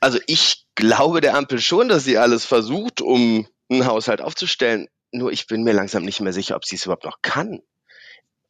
Also 0.00 0.18
ich 0.26 0.66
glaube 0.74 1.22
der 1.22 1.34
Ampel 1.34 1.58
schon, 1.58 1.88
dass 1.88 2.04
sie 2.04 2.18
alles 2.18 2.44
versucht, 2.44 3.00
um 3.00 3.46
einen 3.70 3.86
Haushalt 3.86 4.20
aufzustellen. 4.20 4.88
Nur 5.10 5.32
ich 5.32 5.46
bin 5.46 5.62
mir 5.62 5.72
langsam 5.72 6.04
nicht 6.04 6.20
mehr 6.20 6.34
sicher, 6.34 6.56
ob 6.56 6.66
sie 6.66 6.76
es 6.76 6.84
überhaupt 6.84 7.04
noch 7.04 7.22
kann. 7.22 7.60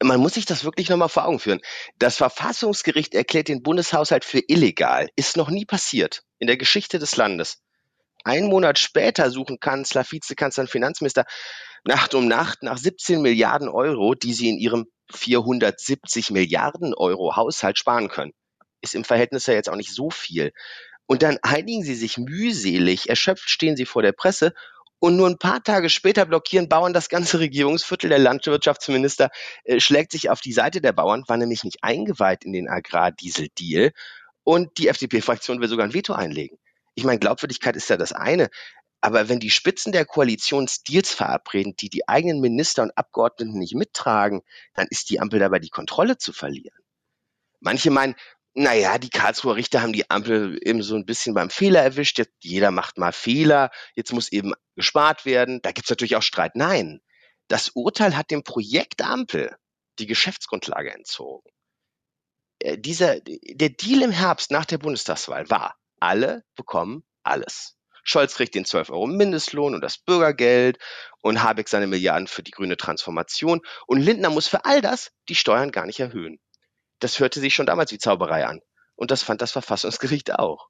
Man 0.03 0.19
muss 0.19 0.35
sich 0.35 0.47
das 0.47 0.65
wirklich 0.65 0.89
nochmal 0.89 1.09
vor 1.09 1.27
Augen 1.27 1.39
führen. 1.39 1.61
Das 2.01 2.17
Verfassungsgericht 2.17 3.15
erklärt 3.15 3.47
den 3.47 3.63
Bundeshaushalt 3.63 4.25
für 4.25 4.43
illegal. 4.49 5.09
Ist 5.15 5.37
noch 5.37 5.51
nie 5.51 5.67
passiert 5.67 6.25
in 6.41 6.49
der 6.49 6.57
Geschichte 6.57 6.99
des 6.99 7.15
Landes. 7.15 7.59
Ein 8.25 8.47
Monat 8.47 8.79
später 8.79 9.31
suchen 9.31 9.61
Kanzler, 9.61 10.05
Vizekanzler 10.09 10.63
und 10.63 10.71
Finanzminister 10.71 11.25
Nacht 11.85 12.15
um 12.15 12.29
Nacht 12.29 12.63
nach 12.63 12.79
17 12.79 13.21
Milliarden 13.21 13.69
Euro, 13.69 14.15
die 14.15 14.33
sie 14.33 14.49
in 14.49 14.59
ihrem 14.59 14.87
470 15.13 16.31
Milliarden 16.31 16.95
Euro 16.95 17.35
Haushalt 17.35 17.79
sparen 17.79 18.09
können. 18.09 18.33
Ist 18.81 18.95
im 18.95 19.05
Verhältnis 19.05 19.47
ja 19.47 19.55
jetzt 19.55 19.69
auch 19.69 19.77
nicht 19.77 19.93
so 19.93 20.11
viel. 20.11 20.53
Und 21.07 21.23
dann 21.23 21.39
einigen 21.43 21.83
sie 21.83 21.97
sich 21.97 22.19
mühselig, 22.19 23.09
erschöpft 23.09 23.51
stehen 23.51 23.77
sie 23.77 23.85
vor 23.87 24.03
der 24.03 24.13
Presse 24.13 24.55
und 25.01 25.17
nur 25.17 25.29
ein 25.29 25.39
paar 25.39 25.61
Tage 25.65 25.91
später 25.91 26.25
blockieren 26.25 26.69
Bauern 26.69 26.93
das 26.93 27.09
ganze 27.09 27.41
Regierungsviertel. 27.41 28.09
Der 28.09 28.21
Landwirtschaftsminister 28.21 29.31
äh, 29.65 29.81
schlägt 29.81 30.13
sich 30.13 30.31
auf 30.31 30.41
die 30.41 30.53
Seite 30.53 30.81
der 30.81 30.93
Bauern, 30.93 31.25
war 31.27 31.37
nämlich 31.37 31.65
nicht 31.65 31.83
eingeweiht 31.83 32.45
in 32.45 32.53
den 32.53 32.69
Agrardiesel-Deal. 32.69 33.91
Und 34.45 34.79
die 34.79 34.87
FDP-Fraktion 34.87 35.61
will 35.61 35.69
sogar 35.69 35.87
ein 35.87 35.95
Veto 35.95 36.13
einlegen. 36.13 36.57
Ich 36.95 37.05
meine, 37.05 37.19
Glaubwürdigkeit 37.19 37.77
ist 37.77 37.89
ja 37.89 37.97
das 37.97 38.13
eine. 38.13 38.51
Aber 39.01 39.29
wenn 39.29 39.41
die 39.41 39.51
Spitzen 39.51 39.93
der 39.93 40.05
Koalition 40.05 40.69
Deals 40.87 41.13
verabreden, 41.13 41.75
die 41.77 41.91
die 41.91 42.09
eigenen 42.09 42.41
Minister 42.41 42.85
und 42.85 42.97
Abgeordneten 42.97 43.59
nicht 43.59 43.75
mittragen, 43.75 44.43
dann 44.75 44.87
ist 44.91 45.11
die 45.11 45.19
Ampel 45.19 45.41
dabei, 45.41 45.59
die 45.59 45.71
Kontrolle 45.71 46.19
zu 46.19 46.33
verlieren. 46.33 46.79
Manche 47.59 47.91
meinen, 47.91 48.15
naja, 48.55 48.99
die 48.99 49.11
Karlsruher 49.11 49.57
Richter 49.57 49.83
haben 49.83 49.93
die 49.93 50.09
Ampel 50.09 50.59
eben 50.63 50.83
so 50.83 50.95
ein 50.95 51.07
bisschen 51.07 51.35
beim 51.35 51.51
Fehler 51.51 51.83
erwischt. 51.83 52.19
Jetzt, 52.19 52.35
jeder 52.43 52.71
macht 52.71 52.99
mal 52.99 53.13
Fehler. 53.13 53.71
Jetzt 53.97 54.13
muss 54.13 54.31
eben 54.31 54.53
gespart 54.77 55.25
werden. 55.25 55.61
Da 55.63 55.73
gibt's 55.73 55.91
natürlich 55.91 56.15
auch 56.15 56.23
Streit. 56.23 56.55
Nein, 56.55 57.01
das 57.49 57.71
Urteil 57.71 58.17
hat 58.17 58.31
dem 58.31 58.45
Projekt 58.45 59.03
Ampel 59.03 59.57
die 59.99 60.07
Geschäftsgrundlage 60.07 60.93
entzogen. 60.93 61.51
Äh, 62.61 62.79
dieser, 62.79 63.21
der 63.21 63.71
Deal 63.71 64.03
im 64.03 64.13
Herbst 64.13 64.51
nach 64.51 64.65
der 64.65 64.79
Bundestagswahl 64.79 65.51
war, 65.51 65.77
alle 66.03 66.45
bekommen 66.57 67.05
alles. 67.23 67.77
Scholz 68.03 68.35
kriegt 68.35 68.57
den 68.57 68.65
12 68.65 68.91
Euro 68.91 69.07
Mindestlohn 69.07 69.75
und 69.75 69.81
das 69.81 69.99
Bürgergeld 69.99 70.79
und 71.21 71.43
Habeck 71.43 71.69
seine 71.69 71.87
Milliarden 71.87 72.27
für 72.27 72.43
die 72.43 72.51
grüne 72.51 72.77
Transformation 72.77 73.61
und 73.87 74.01
Lindner 74.01 74.31
muss 74.31 74.49
für 74.49 74.65
all 74.65 74.81
das 74.81 75.13
die 75.29 75.37
Steuern 75.37 75.71
gar 75.71 75.87
nicht 75.87 76.01
erhöhen. 76.01 76.41
Das 76.99 77.21
hörte 77.21 77.39
sich 77.39 77.55
schon 77.55 77.67
damals 77.67 77.93
wie 77.93 77.99
Zauberei 77.99 78.45
an 78.47 78.61
und 78.97 79.13
das 79.13 79.23
fand 79.23 79.41
das 79.41 79.53
Verfassungsgericht 79.53 80.37
auch. 80.37 80.69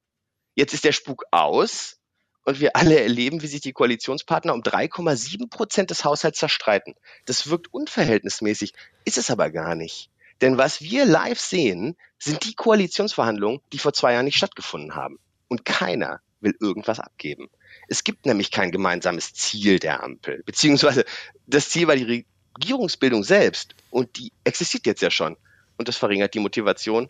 Jetzt 0.55 0.75
ist 0.75 0.85
der 0.85 0.93
Spuk 0.93 1.25
aus 1.31 1.99
und 2.45 2.61
wir 2.61 2.77
alle 2.77 3.01
erleben, 3.01 3.41
wie 3.41 3.47
sich 3.47 3.62
die 3.62 3.73
Koalitionspartner 3.73 4.53
um 4.53 4.61
3,7 4.61 5.49
Prozent 5.49 5.91
des 5.91 6.05
Haushalts 6.05 6.39
zerstreiten. 6.39 6.95
Das 7.25 7.49
wirkt 7.49 7.73
unverhältnismäßig, 7.73 8.75
ist 9.07 9.17
es 9.17 9.31
aber 9.31 9.51
gar 9.51 9.75
nicht. 9.75 10.11
Denn 10.41 10.59
was 10.59 10.81
wir 10.81 11.05
live 11.05 11.41
sehen, 11.41 11.97
sind 12.19 12.45
die 12.45 12.55
Koalitionsverhandlungen, 12.55 13.61
die 13.73 13.79
vor 13.79 13.93
zwei 13.93 14.15
Jahren 14.15 14.25
nicht 14.25 14.37
stattgefunden 14.37 14.95
haben. 14.95 15.19
Und 15.49 15.65
keiner 15.65 16.21
will 16.41 16.55
irgendwas 16.61 17.01
abgeben. 17.01 17.49
Es 17.89 18.05
gibt 18.05 18.27
nämlich 18.27 18.51
kein 18.51 18.73
gemeinsames 18.73 19.35
Ziel 19.35 19.79
der 19.79 20.03
Ampel, 20.03 20.43
beziehungsweise 20.45 21.05
das 21.47 21.71
Ziel 21.71 21.87
war 21.89 21.97
die 21.97 22.27
Regierungsbildung 22.57 23.25
selbst 23.25 23.75
und 23.91 24.17
die 24.19 24.33
existiert 24.45 24.87
jetzt 24.87 25.03
ja 25.03 25.11
schon. 25.11 25.37
Und 25.77 25.89
das 25.89 25.97
verringert 25.97 26.35
die 26.35 26.41
Motivation 26.41 27.09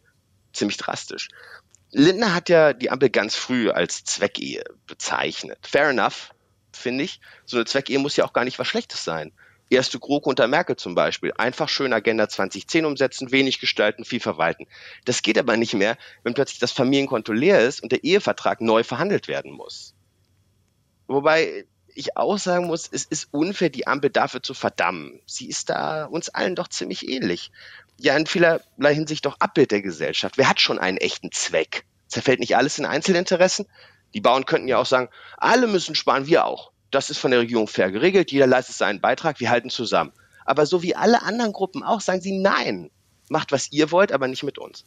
ziemlich 0.53 0.77
drastisch. 0.77 1.29
Lindner 1.91 2.35
hat 2.35 2.49
ja 2.49 2.73
die 2.73 2.91
Ampel 2.91 3.11
ganz 3.11 3.35
früh 3.35 3.71
als 3.71 4.05
Zweckehe 4.05 4.65
bezeichnet. 4.87 5.59
Fair 5.63 5.91
enough, 5.91 6.31
finde 6.73 7.05
ich. 7.05 7.21
So 7.45 7.57
eine 7.59 7.67
Zweckehe 7.67 7.99
muss 7.99 8.17
ja 8.17 8.25
auch 8.25 8.33
gar 8.33 8.45
nicht 8.45 8.59
was 8.59 8.69
Schlechtes 8.69 9.05
sein 9.05 9.33
erste 9.73 9.99
GroKo 9.99 10.31
unter 10.31 10.49
Merkel 10.49 10.77
zum 10.77 10.95
Beispiel. 10.95 11.33
Einfach 11.37 11.69
schön 11.69 11.93
Agenda 11.93 12.29
2010 12.29 12.85
umsetzen, 12.85 13.33
wenig 13.33 13.61
gestalten, 13.61 14.05
viel 14.05 14.21
verwalten. 14.21 14.67
Das 15.05 15.23
geht 15.23 15.39
aber 15.39 15.57
nicht 15.57 15.75
mehr, 15.75 15.97
wenn 16.23 16.35
plötzlich 16.35 16.59
das 16.59 16.73
Familienkonto 16.73 17.33
leer 17.33 17.61
ist 17.61 17.83
und 17.83 17.93
der 17.93 18.05
Ehevertrag 18.05 18.61
neu 18.61 18.83
verhandelt 18.85 19.29
werden 19.29 19.53
muss. 19.53 19.95
Wobei 21.07 21.67
ich 21.95 22.17
auch 22.17 22.39
sagen 22.39 22.67
muss, 22.67 22.89
es 22.91 23.05
ist 23.05 23.29
unfair, 23.33 23.69
die 23.69 23.87
Ampel 23.87 24.11
dafür 24.11 24.43
zu 24.43 24.55
verdammen. 24.55 25.21
Sie 25.27 25.49
ist 25.49 25.69
da 25.69 26.07
uns 26.07 26.29
allen 26.31 26.55
doch 26.55 26.69
ziemlich 26.69 27.09
ähnlich. 27.09 27.51
Ja, 27.99 28.17
in 28.17 28.27
vielerlei 28.27 28.95
Hinsicht 28.95 29.27
doch 29.27 29.37
Abbild 29.39 29.71
der 29.71 29.83
Gesellschaft. 29.83 30.39
Wer 30.39 30.49
hat 30.49 30.61
schon 30.61 30.79
einen 30.79 30.97
echten 30.97 31.31
Zweck? 31.33 31.85
Zerfällt 32.09 32.41
nicht 32.41 32.57
alles 32.57 32.79
in 32.79 32.87
Einzelinteressen? 32.87 33.67
Die 34.15 34.21
Bauern 34.21 34.47
könnten 34.47 34.69
ja 34.69 34.79
auch 34.79 34.87
sagen, 34.87 35.09
alle 35.37 35.67
müssen 35.67 35.95
sparen, 35.95 36.27
wir 36.27 36.47
auch 36.47 36.72
das 36.93 37.11
ist 37.11 37.19
von 37.19 37.31
der 37.31 37.41
Regierung 37.41 37.67
fair 37.67 37.91
geregelt, 37.91 38.31
jeder 38.31 38.47
leistet 38.47 38.77
seinen 38.77 39.01
Beitrag, 39.01 39.41
wir 39.41 39.51
halten 39.51 39.71
zusammen. 39.71 40.13
Aber 40.45 40.67
so 40.67 40.83
wie 40.83 40.95
alle 40.95 41.23
anderen 41.23 41.53
Gruppen 41.53 41.83
auch, 41.83 42.01
sagen 42.01 42.21
sie 42.21 42.39
nein, 42.39 42.91
macht 43.29 43.51
was 43.51 43.73
ihr 43.73 43.91
wollt, 43.91 44.13
aber 44.13 44.29
nicht 44.29 44.43
mit 44.43 44.59
uns. 44.59 44.85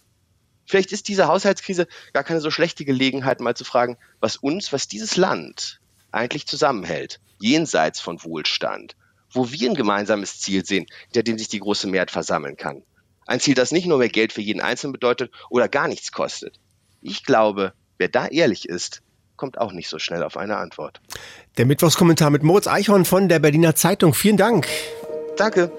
Vielleicht 0.66 0.92
ist 0.92 1.08
diese 1.08 1.28
Haushaltskrise 1.28 1.88
gar 2.14 2.24
keine 2.24 2.42
so 2.42 2.52
schlechte 2.52 2.86
Gelegenheit, 2.86 3.40
mal 3.40 3.56
zu 3.56 3.66
fragen, 3.66 3.98
was 4.20 4.38
uns, 4.38 4.74
was 4.74 4.88
dieses 4.88 5.16
Land 5.16 5.80
eigentlich 6.12 6.48
zusammenhält, 6.48 7.20
jenseits 7.40 8.00
von 8.00 8.24
Wohlstand, 8.24 8.96
wo 9.32 9.52
wir 9.52 9.70
ein 9.70 9.76
gemeinsames 9.76 10.40
Ziel 10.40 10.66
sehen, 10.66 10.88
hinter 11.06 11.24
dem 11.24 11.38
sich 11.38 11.50
die 11.50 11.60
große 11.60 11.88
Mehrheit 11.88 12.12
versammeln 12.12 12.58
kann. 12.58 12.84
Ein 13.28 13.40
Ziel, 13.40 13.56
das 13.56 13.72
nicht 13.72 13.88
nur 13.88 13.98
mehr 13.98 14.10
Geld 14.10 14.34
für 14.34 14.42
jeden 14.42 14.62
Einzelnen 14.62 14.94
bedeutet 14.94 15.32
oder 15.50 15.68
gar 15.68 15.88
nichts 15.88 16.12
kostet. 16.12 16.60
Ich 17.02 17.24
glaube, 17.24 17.74
wer 17.98 18.08
da 18.08 18.28
ehrlich 18.28 18.70
ist, 18.70 19.02
kommt 19.38 19.58
auch 19.58 19.72
nicht 19.72 19.90
so 19.90 20.00
schnell 20.00 20.24
auf 20.24 20.38
eine 20.38 20.58
Antwort. 20.58 21.02
Der 21.58 21.66
Mittwochskommentar 21.66 22.30
mit 22.30 22.44
Moritz 22.44 22.68
Eichhorn 22.68 23.06
von 23.06 23.30
der 23.30 23.40
Berliner 23.40 23.76
Zeitung. 23.76 24.14
Vielen 24.14 24.38
Dank. 24.38 24.68
Danke. 25.38 25.72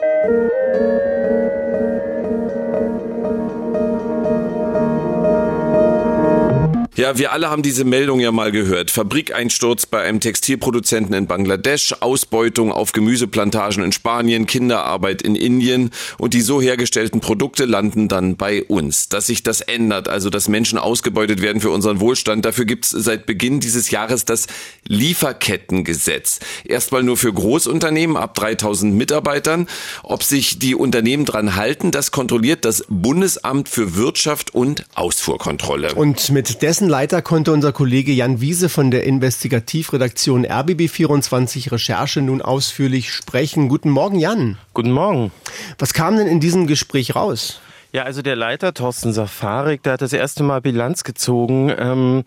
Ja, 6.97 7.19
wir 7.19 7.33
alle 7.33 7.51
haben 7.51 7.61
diese 7.61 7.85
Meldung 7.85 8.21
ja 8.21 8.33
mal 8.33 8.51
gehört. 8.51 8.91
Fabrikeinsturz 8.91 9.85
bei 9.85 10.01
einem 10.01 10.19
Textilproduzenten 10.19 11.15
in 11.15 11.27
Bangladesch, 11.27 11.95
Ausbeutung 12.01 12.73
auf 12.73 12.93
Gemüseplantagen 12.93 13.85
in 13.85 13.93
Spanien, 13.93 14.47
Kinderarbeit 14.47 15.21
in 15.21 15.37
Indien 15.37 15.91
und 16.17 16.33
die 16.33 16.41
so 16.41 16.63
hergestellten 16.63 17.21
Produkte 17.21 17.67
landen 17.67 18.09
dann 18.09 18.39
bei 18.39 18.65
uns. 18.65 19.11
Dass 19.11 19.27
sich 19.27 19.43
das 19.43 19.61
ändert, 19.61 20.09
also 20.09 20.31
dass 20.31 20.49
Menschen 20.49 20.79
ausgebeutet 20.79 21.43
werden 21.43 21.61
für 21.61 21.69
unseren 21.69 22.01
Wohlstand, 22.01 22.47
dafür 22.47 22.65
gibt's 22.65 22.89
seit 22.89 23.27
Beginn 23.27 23.61
dieses 23.61 23.91
Jahres 23.91 24.25
das 24.25 24.47
Lieferkettengesetz. 24.89 26.41
Erstmal 26.65 27.03
nur 27.03 27.19
für 27.19 27.31
Großunternehmen 27.31 28.17
ab 28.17 28.35
3000 28.37 28.95
Mitarbeitern. 28.95 29.69
Ob 30.03 30.23
sich 30.23 30.59
die 30.59 30.75
Unternehmen 30.75 31.27
dran 31.27 31.57
halten, 31.57 31.91
das 31.91 32.11
kontrolliert 32.11 32.65
das 32.65 32.87
Bundesamt 32.89 33.69
für 33.69 33.97
Wirtschaft 33.97 34.55
und 34.55 34.87
Ausfuhrkontrolle. 34.95 35.95
Und 35.95 36.31
mit 36.31 36.63
dessen 36.63 36.86
Leiter 36.89 37.23
konnte 37.23 37.53
unser 37.53 37.73
Kollege 37.73 38.13
Jan 38.13 38.41
Wiese 38.41 38.69
von 38.69 38.91
der 38.91 39.05
Investigativredaktion 39.05 40.47
RBB24 40.47 41.73
Recherche 41.73 42.23
nun 42.23 42.43
ausführlich 42.43 43.13
sprechen. 43.13 43.69
Guten 43.69 43.91
Morgen, 43.91 44.19
Jan. 44.19 44.59
Guten 44.75 44.93
Morgen. 44.93 45.33
Was 45.79 45.95
kam 45.95 46.17
denn 46.17 46.27
in 46.27 46.41
diesem 46.41 46.67
Gespräch 46.67 47.15
raus? 47.15 47.61
Ja, 47.93 48.03
also 48.03 48.21
der 48.21 48.35
Leiter 48.35 48.75
Thorsten 48.75 49.13
Safarik, 49.13 49.83
der 49.85 49.95
hat 49.95 50.03
das 50.03 50.13
erste 50.13 50.43
Mal 50.43 50.61
Bilanz 50.61 51.05
gezogen 51.05 51.73
ähm, 51.79 52.25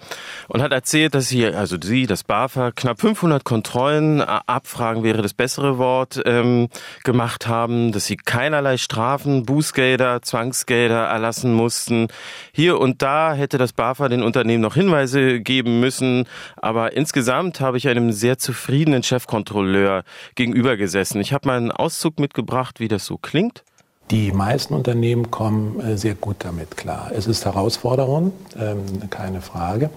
und 0.47 0.61
hat 0.61 0.71
erzählt, 0.71 1.13
dass 1.13 1.27
sie, 1.27 1.45
also 1.45 1.75
sie, 1.81 2.07
das 2.07 2.23
BAFA, 2.23 2.71
knapp 2.71 3.01
500 3.01 3.43
Kontrollen, 3.43 4.21
Abfragen 4.21 5.03
wäre 5.03 5.21
das 5.21 5.33
bessere 5.33 5.77
Wort, 5.77 6.21
ähm, 6.25 6.69
gemacht 7.03 7.45
haben, 7.47 7.91
dass 7.91 8.05
sie 8.05 8.15
keinerlei 8.15 8.77
Strafen, 8.77 9.45
Bußgelder, 9.45 10.21
Zwangsgelder 10.21 11.05
erlassen 11.05 11.53
mussten. 11.53 12.07
Hier 12.53 12.79
und 12.79 13.01
da 13.01 13.33
hätte 13.33 13.57
das 13.57 13.73
BAFA 13.73 14.07
den 14.07 14.23
Unternehmen 14.23 14.61
noch 14.61 14.75
Hinweise 14.75 15.41
geben 15.41 15.81
müssen, 15.81 16.25
aber 16.55 16.93
insgesamt 16.93 17.59
habe 17.59 17.77
ich 17.77 17.89
einem 17.89 18.13
sehr 18.13 18.37
zufriedenen 18.37 19.03
Chefkontrolleur 19.03 20.03
gegenüber 20.35 20.77
gesessen. 20.77 21.19
Ich 21.19 21.33
habe 21.33 21.47
mal 21.47 21.57
einen 21.57 21.71
Auszug 21.71 22.17
mitgebracht, 22.17 22.79
wie 22.79 22.87
das 22.87 23.05
so 23.05 23.17
klingt. 23.17 23.63
Die 24.11 24.31
meisten 24.31 24.73
Unternehmen 24.73 25.29
kommen 25.29 25.79
äh, 25.81 25.97
sehr 25.97 26.15
gut 26.15 26.37
damit 26.39 26.75
klar. 26.75 27.11
Es 27.13 27.27
ist 27.27 27.45
Herausforderung, 27.45 28.31
ähm, 28.59 29.09
keine 29.11 29.41
Frage. 29.41 29.91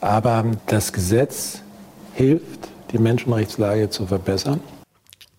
Aber 0.00 0.44
das 0.66 0.92
Gesetz 0.92 1.62
hilft, 2.14 2.68
die 2.92 2.98
Menschenrechtslage 2.98 3.88
zu 3.88 4.06
verbessern. 4.06 4.60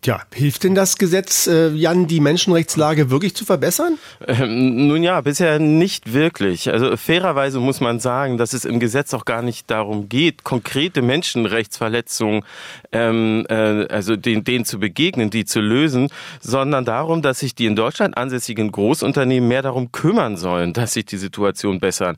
Tja, 0.01 0.21
hilft 0.33 0.63
denn 0.63 0.75
das 0.75 0.97
Gesetz, 0.97 1.45
äh, 1.47 1.71
Jan, 1.71 2.07
die 2.07 2.21
Menschenrechtslage 2.21 3.09
wirklich 3.09 3.35
zu 3.35 3.43
verbessern? 3.43 3.97
Ähm, 4.25 4.87
nun 4.87 5.03
ja, 5.03 5.19
bisher 5.19 5.59
nicht 5.59 6.13
wirklich. 6.13 6.71
Also 6.71 6.95
fairerweise 6.95 7.59
muss 7.59 7.81
man 7.81 7.99
sagen, 7.99 8.37
dass 8.37 8.53
es 8.53 8.63
im 8.63 8.79
Gesetz 8.79 9.13
auch 9.13 9.25
gar 9.25 9.41
nicht 9.41 9.69
darum 9.69 10.07
geht, 10.07 10.45
konkrete 10.45 11.01
Menschenrechtsverletzungen, 11.01 12.45
ähm, 12.93 13.45
äh, 13.49 13.87
also 13.89 14.15
denen, 14.15 14.45
denen 14.45 14.63
zu 14.63 14.79
begegnen, 14.79 15.31
die 15.31 15.43
zu 15.43 15.59
lösen, 15.59 16.07
sondern 16.39 16.85
darum, 16.85 17.21
dass 17.21 17.39
sich 17.39 17.53
die 17.53 17.65
in 17.65 17.75
Deutschland 17.75 18.15
ansässigen 18.15 18.71
Großunternehmen 18.71 19.49
mehr 19.49 19.63
darum 19.63 19.91
kümmern 19.91 20.37
sollen, 20.37 20.71
dass 20.71 20.93
sich 20.93 21.07
die 21.07 21.17
Situation 21.17 21.81
bessern. 21.81 22.17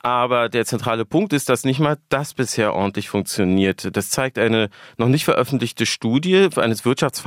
Aber 0.00 0.48
der 0.48 0.66
zentrale 0.66 1.04
Punkt 1.06 1.32
ist, 1.32 1.48
dass 1.48 1.64
nicht 1.64 1.78
mal 1.78 1.96
das 2.08 2.34
bisher 2.34 2.74
ordentlich 2.74 3.08
funktioniert. 3.08 3.96
Das 3.96 4.10
zeigt 4.10 4.36
eine 4.36 4.68
noch 4.98 5.06
nicht 5.06 5.24
veröffentlichte 5.24 5.86
Studie 5.86 6.48
eines 6.56 6.84
Wirtschaftsfachverbands, 6.84 7.21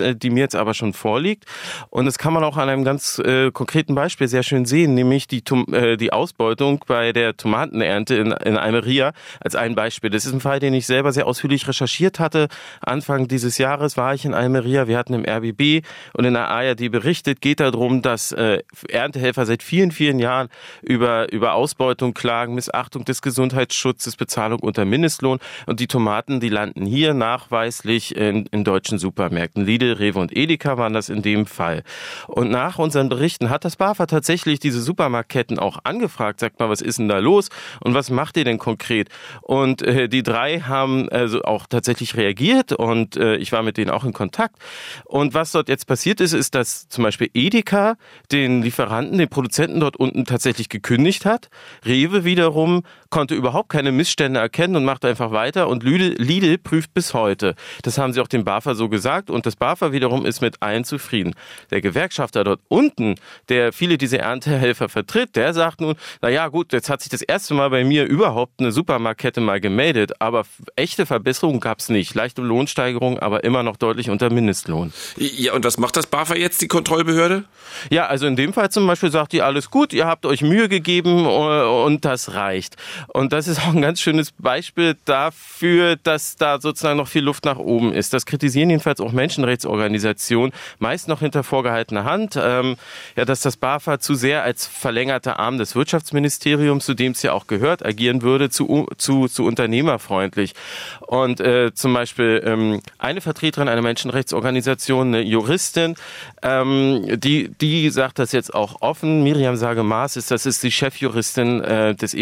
äh, 0.00 0.14
die 0.14 0.30
mir 0.30 0.40
jetzt 0.40 0.56
aber 0.56 0.74
schon 0.74 0.92
vorliegt. 0.92 1.44
Und 1.90 2.06
das 2.06 2.18
kann 2.18 2.32
man 2.32 2.44
auch 2.44 2.56
an 2.56 2.68
einem 2.68 2.84
ganz 2.84 3.18
äh, 3.18 3.50
konkreten 3.50 3.94
Beispiel 3.94 4.28
sehr 4.28 4.42
schön 4.42 4.64
sehen, 4.64 4.94
nämlich 4.94 5.26
die, 5.28 5.42
äh, 5.72 5.96
die 5.96 6.12
Ausbeutung 6.12 6.84
bei 6.86 7.12
der 7.12 7.36
Tomatenernte 7.36 8.14
in, 8.16 8.32
in 8.32 8.56
Almeria 8.56 9.12
als 9.40 9.56
ein 9.56 9.74
Beispiel. 9.74 10.10
Das 10.10 10.24
ist 10.24 10.32
ein 10.32 10.40
Fall, 10.40 10.60
den 10.60 10.74
ich 10.74 10.86
selber 10.86 11.12
sehr 11.12 11.26
ausführlich 11.26 11.66
recherchiert 11.68 12.20
hatte. 12.20 12.48
Anfang 12.80 13.28
dieses 13.28 13.58
Jahres 13.58 13.96
war 13.96 14.14
ich 14.14 14.24
in 14.24 14.34
Almeria. 14.34 14.88
Wir 14.88 14.98
hatten 14.98 15.14
im 15.14 15.24
RBB 15.24 15.84
und 16.12 16.24
in 16.24 16.34
der 16.34 16.48
ARD 16.48 16.90
berichtet, 16.90 17.40
geht 17.40 17.60
darum, 17.60 18.02
dass 18.02 18.32
äh, 18.32 18.62
Erntehelfer 18.88 19.46
seit 19.46 19.62
vielen, 19.62 19.90
vielen 19.90 20.18
Jahren 20.18 20.48
über, 20.82 21.32
über 21.32 21.54
Ausbeutung 21.54 22.14
klagen, 22.14 22.54
Missachtung 22.54 23.04
des 23.04 23.22
Gesundheitsschutzes, 23.22 24.16
Bezahlung 24.16 24.60
unter 24.60 24.84
Mindestlohn. 24.84 25.38
Und 25.66 25.80
die 25.80 25.86
Tomaten, 25.86 26.40
die 26.40 26.48
landen 26.48 26.86
hier 26.86 27.14
nachweislich 27.14 28.16
in, 28.16 28.46
in 28.46 28.64
deutschen 28.64 28.98
Supermärkten. 28.98 29.15
Lidl, 29.54 29.92
Rewe 29.92 30.18
und 30.18 30.36
Edeka 30.36 30.78
waren 30.78 30.92
das 30.92 31.08
in 31.08 31.22
dem 31.22 31.46
Fall. 31.46 31.82
Und 32.26 32.50
nach 32.50 32.78
unseren 32.78 33.08
Berichten 33.08 33.50
hat 33.50 33.64
das 33.64 33.76
BAFA 33.76 34.06
tatsächlich 34.06 34.58
diese 34.58 34.80
Supermarktketten 34.80 35.58
auch 35.58 35.78
angefragt. 35.84 36.40
Sagt 36.40 36.60
mal, 36.60 36.68
was 36.68 36.80
ist 36.80 36.98
denn 36.98 37.08
da 37.08 37.18
los? 37.18 37.48
Und 37.80 37.94
was 37.94 38.10
macht 38.10 38.36
ihr 38.36 38.44
denn 38.44 38.58
konkret? 38.58 39.08
Und 39.42 39.82
äh, 39.82 40.08
die 40.08 40.22
drei 40.22 40.60
haben 40.60 41.08
also 41.08 41.42
auch 41.42 41.66
tatsächlich 41.66 42.16
reagiert 42.16 42.72
und 42.72 43.16
äh, 43.16 43.36
ich 43.36 43.52
war 43.52 43.62
mit 43.62 43.76
denen 43.76 43.90
auch 43.90 44.04
in 44.04 44.12
Kontakt. 44.12 44.56
Und 45.04 45.34
was 45.34 45.52
dort 45.52 45.68
jetzt 45.68 45.86
passiert 45.86 46.20
ist, 46.20 46.32
ist, 46.32 46.54
dass 46.54 46.88
zum 46.88 47.04
Beispiel 47.04 47.30
Edeka 47.34 47.96
den 48.32 48.62
Lieferanten, 48.62 49.18
den 49.18 49.28
Produzenten 49.28 49.80
dort 49.80 49.96
unten 49.96 50.24
tatsächlich 50.24 50.68
gekündigt 50.68 51.24
hat. 51.24 51.48
Rewe 51.84 52.24
wiederum 52.24 52.82
konnte 53.10 53.34
überhaupt 53.34 53.68
keine 53.68 53.92
Missstände 53.92 54.40
erkennen 54.40 54.76
und 54.76 54.84
macht 54.84 55.04
einfach 55.04 55.30
weiter 55.30 55.68
und 55.68 55.82
Lidl, 55.82 56.14
Lidl 56.18 56.58
prüft 56.58 56.94
bis 56.94 57.14
heute. 57.14 57.54
Das 57.82 57.98
haben 57.98 58.12
sie 58.12 58.20
auch 58.20 58.28
dem 58.28 58.44
BAFA 58.44 58.74
so 58.74 58.88
gesagt 58.88 59.30
und 59.30 59.46
das 59.46 59.56
BAFA 59.56 59.92
wiederum 59.92 60.26
ist 60.26 60.40
mit 60.40 60.62
allen 60.62 60.84
zufrieden. 60.84 61.34
Der 61.70 61.80
Gewerkschafter 61.80 62.44
dort 62.44 62.60
unten, 62.68 63.16
der 63.48 63.72
viele 63.72 63.98
dieser 63.98 64.20
Erntehelfer 64.20 64.88
vertritt, 64.88 65.36
der 65.36 65.54
sagt 65.54 65.80
nun, 65.80 65.94
na 66.22 66.28
ja, 66.28 66.48
gut, 66.48 66.72
jetzt 66.72 66.90
hat 66.90 67.00
sich 67.00 67.10
das 67.10 67.22
erste 67.22 67.54
Mal 67.54 67.70
bei 67.70 67.84
mir 67.84 68.04
überhaupt 68.04 68.60
eine 68.60 68.72
Supermarktkette 68.72 69.40
mal 69.40 69.60
gemeldet, 69.60 70.20
aber 70.20 70.44
echte 70.76 71.06
Verbesserungen 71.06 71.60
gab 71.60 71.78
es 71.78 71.88
nicht. 71.88 72.14
Leichte 72.14 72.42
Lohnsteigerung, 72.42 73.18
aber 73.18 73.44
immer 73.44 73.62
noch 73.62 73.76
deutlich 73.76 74.10
unter 74.10 74.30
Mindestlohn. 74.30 74.92
Ja, 75.16 75.54
und 75.54 75.64
was 75.64 75.78
macht 75.78 75.96
das 75.96 76.06
BAFA 76.06 76.36
jetzt, 76.36 76.62
die 76.62 76.68
Kontrollbehörde? 76.68 77.44
Ja, 77.90 78.06
also 78.06 78.26
in 78.26 78.36
dem 78.36 78.52
Fall 78.52 78.70
zum 78.70 78.86
Beispiel 78.86 79.10
sagt 79.10 79.32
die, 79.32 79.42
alles 79.42 79.70
gut, 79.70 79.92
ihr 79.92 80.06
habt 80.06 80.26
euch 80.26 80.42
Mühe 80.42 80.68
gegeben 80.68 81.26
und 81.26 82.04
das 82.04 82.34
reicht. 82.34 82.76
Und 83.08 83.32
das 83.32 83.48
ist 83.48 83.60
auch 83.60 83.74
ein 83.74 83.82
ganz 83.82 84.00
schönes 84.00 84.32
Beispiel 84.32 84.96
dafür, 85.04 85.96
dass 85.96 86.36
da 86.36 86.60
sozusagen 86.60 86.98
noch 86.98 87.08
viel 87.08 87.22
Luft 87.22 87.44
nach 87.44 87.58
oben 87.58 87.92
ist. 87.92 88.12
Das 88.12 88.26
kritisieren 88.26 88.70
jedenfalls 88.70 89.00
auch 89.00 89.12
Menschenrechtsorganisationen, 89.12 90.52
meist 90.78 91.08
noch 91.08 91.20
hinter 91.20 91.42
vorgehaltener 91.42 92.04
Hand, 92.04 92.38
ähm, 92.40 92.76
ja, 93.16 93.24
dass 93.24 93.40
das 93.40 93.56
BAFA 93.56 93.98
zu 93.98 94.14
sehr 94.14 94.42
als 94.42 94.66
verlängerter 94.66 95.38
Arm 95.38 95.58
des 95.58 95.74
Wirtschaftsministeriums, 95.74 96.84
zu 96.84 96.94
dem 96.94 97.12
es 97.12 97.22
ja 97.22 97.32
auch 97.32 97.46
gehört, 97.46 97.84
agieren 97.84 98.22
würde, 98.22 98.50
zu, 98.50 98.88
zu, 98.96 99.28
zu 99.28 99.44
unternehmerfreundlich. 99.44 100.54
Und 101.00 101.40
äh, 101.40 101.72
zum 101.74 101.94
Beispiel 101.94 102.42
ähm, 102.44 102.80
eine 102.98 103.20
Vertreterin 103.20 103.68
einer 103.68 103.82
Menschenrechtsorganisation, 103.82 105.08
eine 105.08 105.22
Juristin, 105.22 105.94
ähm, 106.42 107.04
die, 107.20 107.50
die 107.60 107.90
sagt 107.90 108.18
das 108.18 108.32
jetzt 108.32 108.54
auch 108.54 108.82
offen. 108.82 109.22
Miriam 109.22 109.56
Sage-Maas 109.56 110.16
ist, 110.16 110.30
das 110.30 110.46
ist 110.46 110.62
die 110.62 110.70
Chefjuristin 110.70 111.62
äh, 111.62 111.94
des 111.94 112.14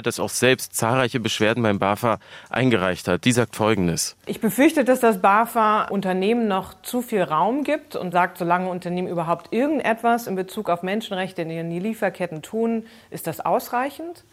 ECCAR, 0.00 0.02
das 0.02 0.20
auch 0.20 0.30
selbst 0.30 0.74
zahlreiche 0.74 1.20
Beschwerden 1.20 1.62
beim 1.62 1.78
BAFA 1.78 2.18
eingereicht 2.48 3.08
hat. 3.08 3.24
Die 3.24 3.32
sagt 3.32 3.56
Folgendes. 3.56 4.16
Ich 4.26 4.40
befürchte, 4.40 4.84
dass 4.84 5.00
das 5.00 5.20
BAFA 5.20 5.84
Unternehmen 5.84 6.48
noch 6.48 6.74
zu 6.82 7.02
viel 7.02 7.22
Raum 7.22 7.64
gibt 7.64 7.96
und 7.96 8.12
sagt, 8.12 8.38
solange 8.38 8.68
Unternehmen 8.68 9.08
überhaupt 9.08 9.52
irgendetwas 9.52 10.26
in 10.26 10.34
Bezug 10.34 10.68
auf 10.68 10.82
Menschenrechte 10.82 11.42
in 11.42 11.50
ihren 11.50 11.70
Lieferketten 11.70 12.42
tun, 12.42 12.84
ist 13.10 13.26
das 13.26 13.40
ausreichend. 13.40 14.24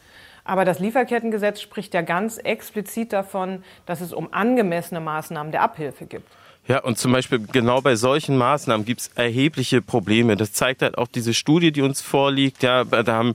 Aber 0.43 0.63
das 0.63 0.79
Lieferkettengesetz 0.79 1.59
spricht 1.59 1.93
ja 1.93 2.01
ganz 2.01 2.37
explizit 2.37 3.11
davon, 3.11 3.63
dass 3.85 3.99
es 3.99 4.13
um 4.13 4.33
angemessene 4.33 5.01
Maßnahmen 5.01 5.51
der 5.51 5.61
Abhilfe 5.61 6.05
gibt. 6.05 6.29
Ja, 6.67 6.79
und 6.79 6.97
zum 6.97 7.13
Beispiel 7.13 7.39
genau 7.39 7.79
bei 7.81 7.95
solchen 7.95 8.37
Maßnahmen 8.37 8.85
gibt 8.85 9.01
es 9.01 9.07
erhebliche 9.15 9.81
Probleme. 9.81 10.35
Das 10.35 10.51
zeigt 10.51 10.81
halt 10.81 10.97
auch 10.97 11.07
diese 11.07 11.33
Studie, 11.33 11.71
die 11.71 11.81
uns 11.81 12.01
vorliegt. 12.01 12.61
Ja, 12.61 12.83
da 12.83 13.05
haben 13.13 13.33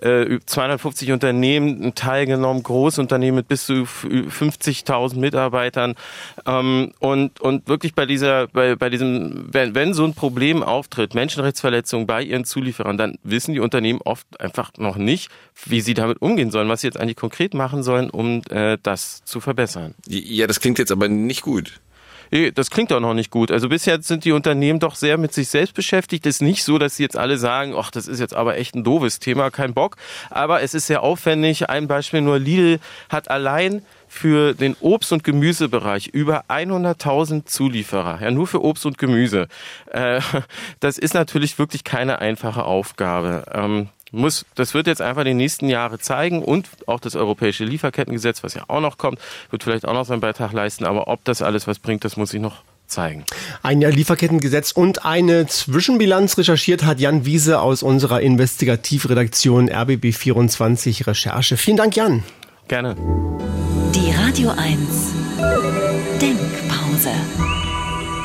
äh, 0.00 0.38
250 0.44 1.12
Unternehmen 1.12 1.94
teilgenommen, 1.94 2.64
Großunternehmen 2.64 3.36
mit 3.36 3.48
bis 3.48 3.66
zu 3.66 3.84
50.000 3.84 5.16
Mitarbeitern. 5.16 5.94
Ähm, 6.44 6.92
und, 6.98 7.40
und 7.40 7.68
wirklich 7.68 7.94
bei 7.94 8.04
dieser, 8.04 8.48
bei, 8.48 8.74
bei 8.74 8.90
diesem, 8.90 9.48
wenn, 9.52 9.76
wenn 9.76 9.94
so 9.94 10.04
ein 10.04 10.14
Problem 10.14 10.64
auftritt, 10.64 11.14
Menschenrechtsverletzungen 11.14 12.08
bei 12.08 12.22
ihren 12.22 12.44
Zulieferern, 12.44 12.98
dann 12.98 13.16
wissen 13.22 13.54
die 13.54 13.60
Unternehmen 13.60 14.00
oft 14.04 14.40
einfach 14.40 14.72
noch 14.76 14.96
nicht, 14.96 15.30
wie 15.66 15.80
sie 15.80 15.94
damit 15.94 16.20
umgehen 16.20 16.50
sollen, 16.50 16.68
was 16.68 16.80
sie 16.80 16.88
jetzt 16.88 16.98
eigentlich 16.98 17.16
konkret 17.16 17.54
machen 17.54 17.84
sollen, 17.84 18.10
um 18.10 18.42
äh, 18.50 18.76
das 18.82 19.22
zu 19.24 19.38
verbessern. 19.38 19.94
Ja, 20.08 20.48
das 20.48 20.58
klingt 20.58 20.80
jetzt 20.80 20.90
aber 20.90 21.08
nicht 21.08 21.42
gut. 21.42 21.80
Das 22.54 22.70
klingt 22.70 22.90
auch 22.94 23.00
noch 23.00 23.12
nicht 23.12 23.30
gut. 23.30 23.50
Also 23.50 23.68
bisher 23.68 24.00
sind 24.00 24.24
die 24.24 24.32
Unternehmen 24.32 24.80
doch 24.80 24.94
sehr 24.94 25.18
mit 25.18 25.34
sich 25.34 25.50
selbst 25.50 25.74
beschäftigt. 25.74 26.24
Es 26.24 26.36
ist 26.36 26.40
nicht 26.40 26.64
so, 26.64 26.78
dass 26.78 26.96
sie 26.96 27.02
jetzt 27.02 27.16
alle 27.16 27.36
sagen, 27.36 27.74
ach, 27.76 27.90
das 27.90 28.08
ist 28.08 28.20
jetzt 28.20 28.34
aber 28.34 28.56
echt 28.56 28.74
ein 28.74 28.84
doofes 28.84 29.18
Thema, 29.18 29.50
kein 29.50 29.74
Bock. 29.74 29.96
Aber 30.30 30.62
es 30.62 30.72
ist 30.72 30.86
sehr 30.86 31.02
aufwendig. 31.02 31.68
Ein 31.68 31.88
Beispiel 31.88 32.22
nur, 32.22 32.38
Lidl 32.38 32.80
hat 33.10 33.30
allein 33.30 33.82
für 34.08 34.54
den 34.54 34.76
Obst- 34.80 35.12
und 35.12 35.24
Gemüsebereich 35.24 36.06
über 36.08 36.44
100.000 36.48 37.44
Zulieferer, 37.44 38.20
ja 38.22 38.30
nur 38.30 38.46
für 38.46 38.62
Obst 38.62 38.86
und 38.86 38.96
Gemüse. 38.96 39.48
Äh, 39.90 40.20
das 40.80 40.96
ist 40.96 41.12
natürlich 41.12 41.58
wirklich 41.58 41.84
keine 41.84 42.20
einfache 42.20 42.64
Aufgabe. 42.64 43.44
Ähm, 43.52 43.88
muss, 44.12 44.44
das 44.54 44.74
wird 44.74 44.86
jetzt 44.86 45.02
einfach 45.02 45.24
die 45.24 45.34
nächsten 45.34 45.68
Jahre 45.68 45.98
zeigen 45.98 46.42
und 46.42 46.68
auch 46.86 47.00
das 47.00 47.16
europäische 47.16 47.64
Lieferkettengesetz, 47.64 48.44
was 48.44 48.54
ja 48.54 48.64
auch 48.68 48.80
noch 48.80 48.98
kommt, 48.98 49.18
wird 49.50 49.64
vielleicht 49.64 49.86
auch 49.86 49.94
noch 49.94 50.04
seinen 50.04 50.20
Beitrag 50.20 50.52
leisten. 50.52 50.84
Aber 50.84 51.08
ob 51.08 51.24
das 51.24 51.42
alles 51.42 51.66
was 51.66 51.78
bringt, 51.78 52.04
das 52.04 52.16
muss 52.16 52.32
ich 52.32 52.40
noch 52.40 52.62
zeigen. 52.86 53.24
Ein 53.62 53.80
Lieferkettengesetz 53.80 54.72
und 54.72 55.04
eine 55.04 55.46
Zwischenbilanz 55.46 56.36
recherchiert 56.36 56.84
hat 56.84 57.00
Jan 57.00 57.24
Wiese 57.24 57.60
aus 57.60 57.82
unserer 57.82 58.20
Investigativredaktion 58.20 59.70
RBB24 59.70 61.06
Recherche. 61.06 61.56
Vielen 61.56 61.78
Dank, 61.78 61.96
Jan. 61.96 62.22
Gerne. 62.68 62.94
Die 63.94 64.10
Radio 64.12 64.50
1 64.50 64.78
Denkpause. 66.20 67.10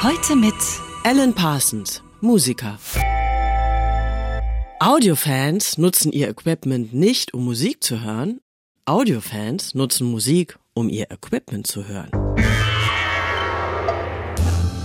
Heute 0.04 0.36
mit 0.36 0.54
Alan 1.04 1.34
Parsons, 1.34 2.04
Musiker. 2.21 2.78
Audiofans 4.88 5.78
nutzen 5.78 6.13
ihr 6.13 6.30
Equipment 6.30 6.93
nicht, 6.93 7.34
um 7.34 7.43
Musik 7.43 7.84
zu 7.84 8.06
hören. 8.06 8.39
Audiofans 8.86 9.76
nutzen 9.76 10.10
Musik, 10.10 10.58
um 10.73 10.88
ihr 10.88 11.12
Equipment 11.12 11.67
zu 11.67 11.89
hören. 11.89 12.10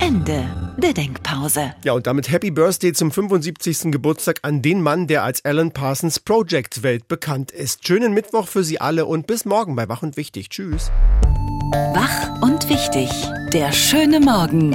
Ende 0.00 0.44
der 0.76 0.92
Denkpause. 0.92 1.76
Ja, 1.84 1.92
und 1.92 2.08
damit 2.08 2.32
Happy 2.32 2.50
Birthday 2.50 2.92
zum 2.92 3.12
75. 3.12 3.92
Geburtstag 3.92 4.40
an 4.42 4.60
den 4.60 4.82
Mann, 4.82 5.06
der 5.06 5.22
als 5.22 5.44
Alan 5.44 5.70
Parsons 5.70 6.18
Project 6.18 6.82
Welt 6.82 7.06
bekannt 7.06 7.52
ist. 7.52 7.86
Schönen 7.86 8.12
Mittwoch 8.12 8.48
für 8.48 8.64
Sie 8.64 8.80
alle 8.80 9.06
und 9.06 9.28
bis 9.28 9.44
morgen 9.44 9.76
bei 9.76 9.88
Wach 9.88 10.02
und 10.02 10.16
Wichtig. 10.16 10.48
Tschüss. 10.50 10.90
Wach 11.94 12.42
und 12.42 12.68
Wichtig. 12.68 13.08
Der 13.52 13.70
schöne 13.70 14.18
Morgen. 14.18 14.74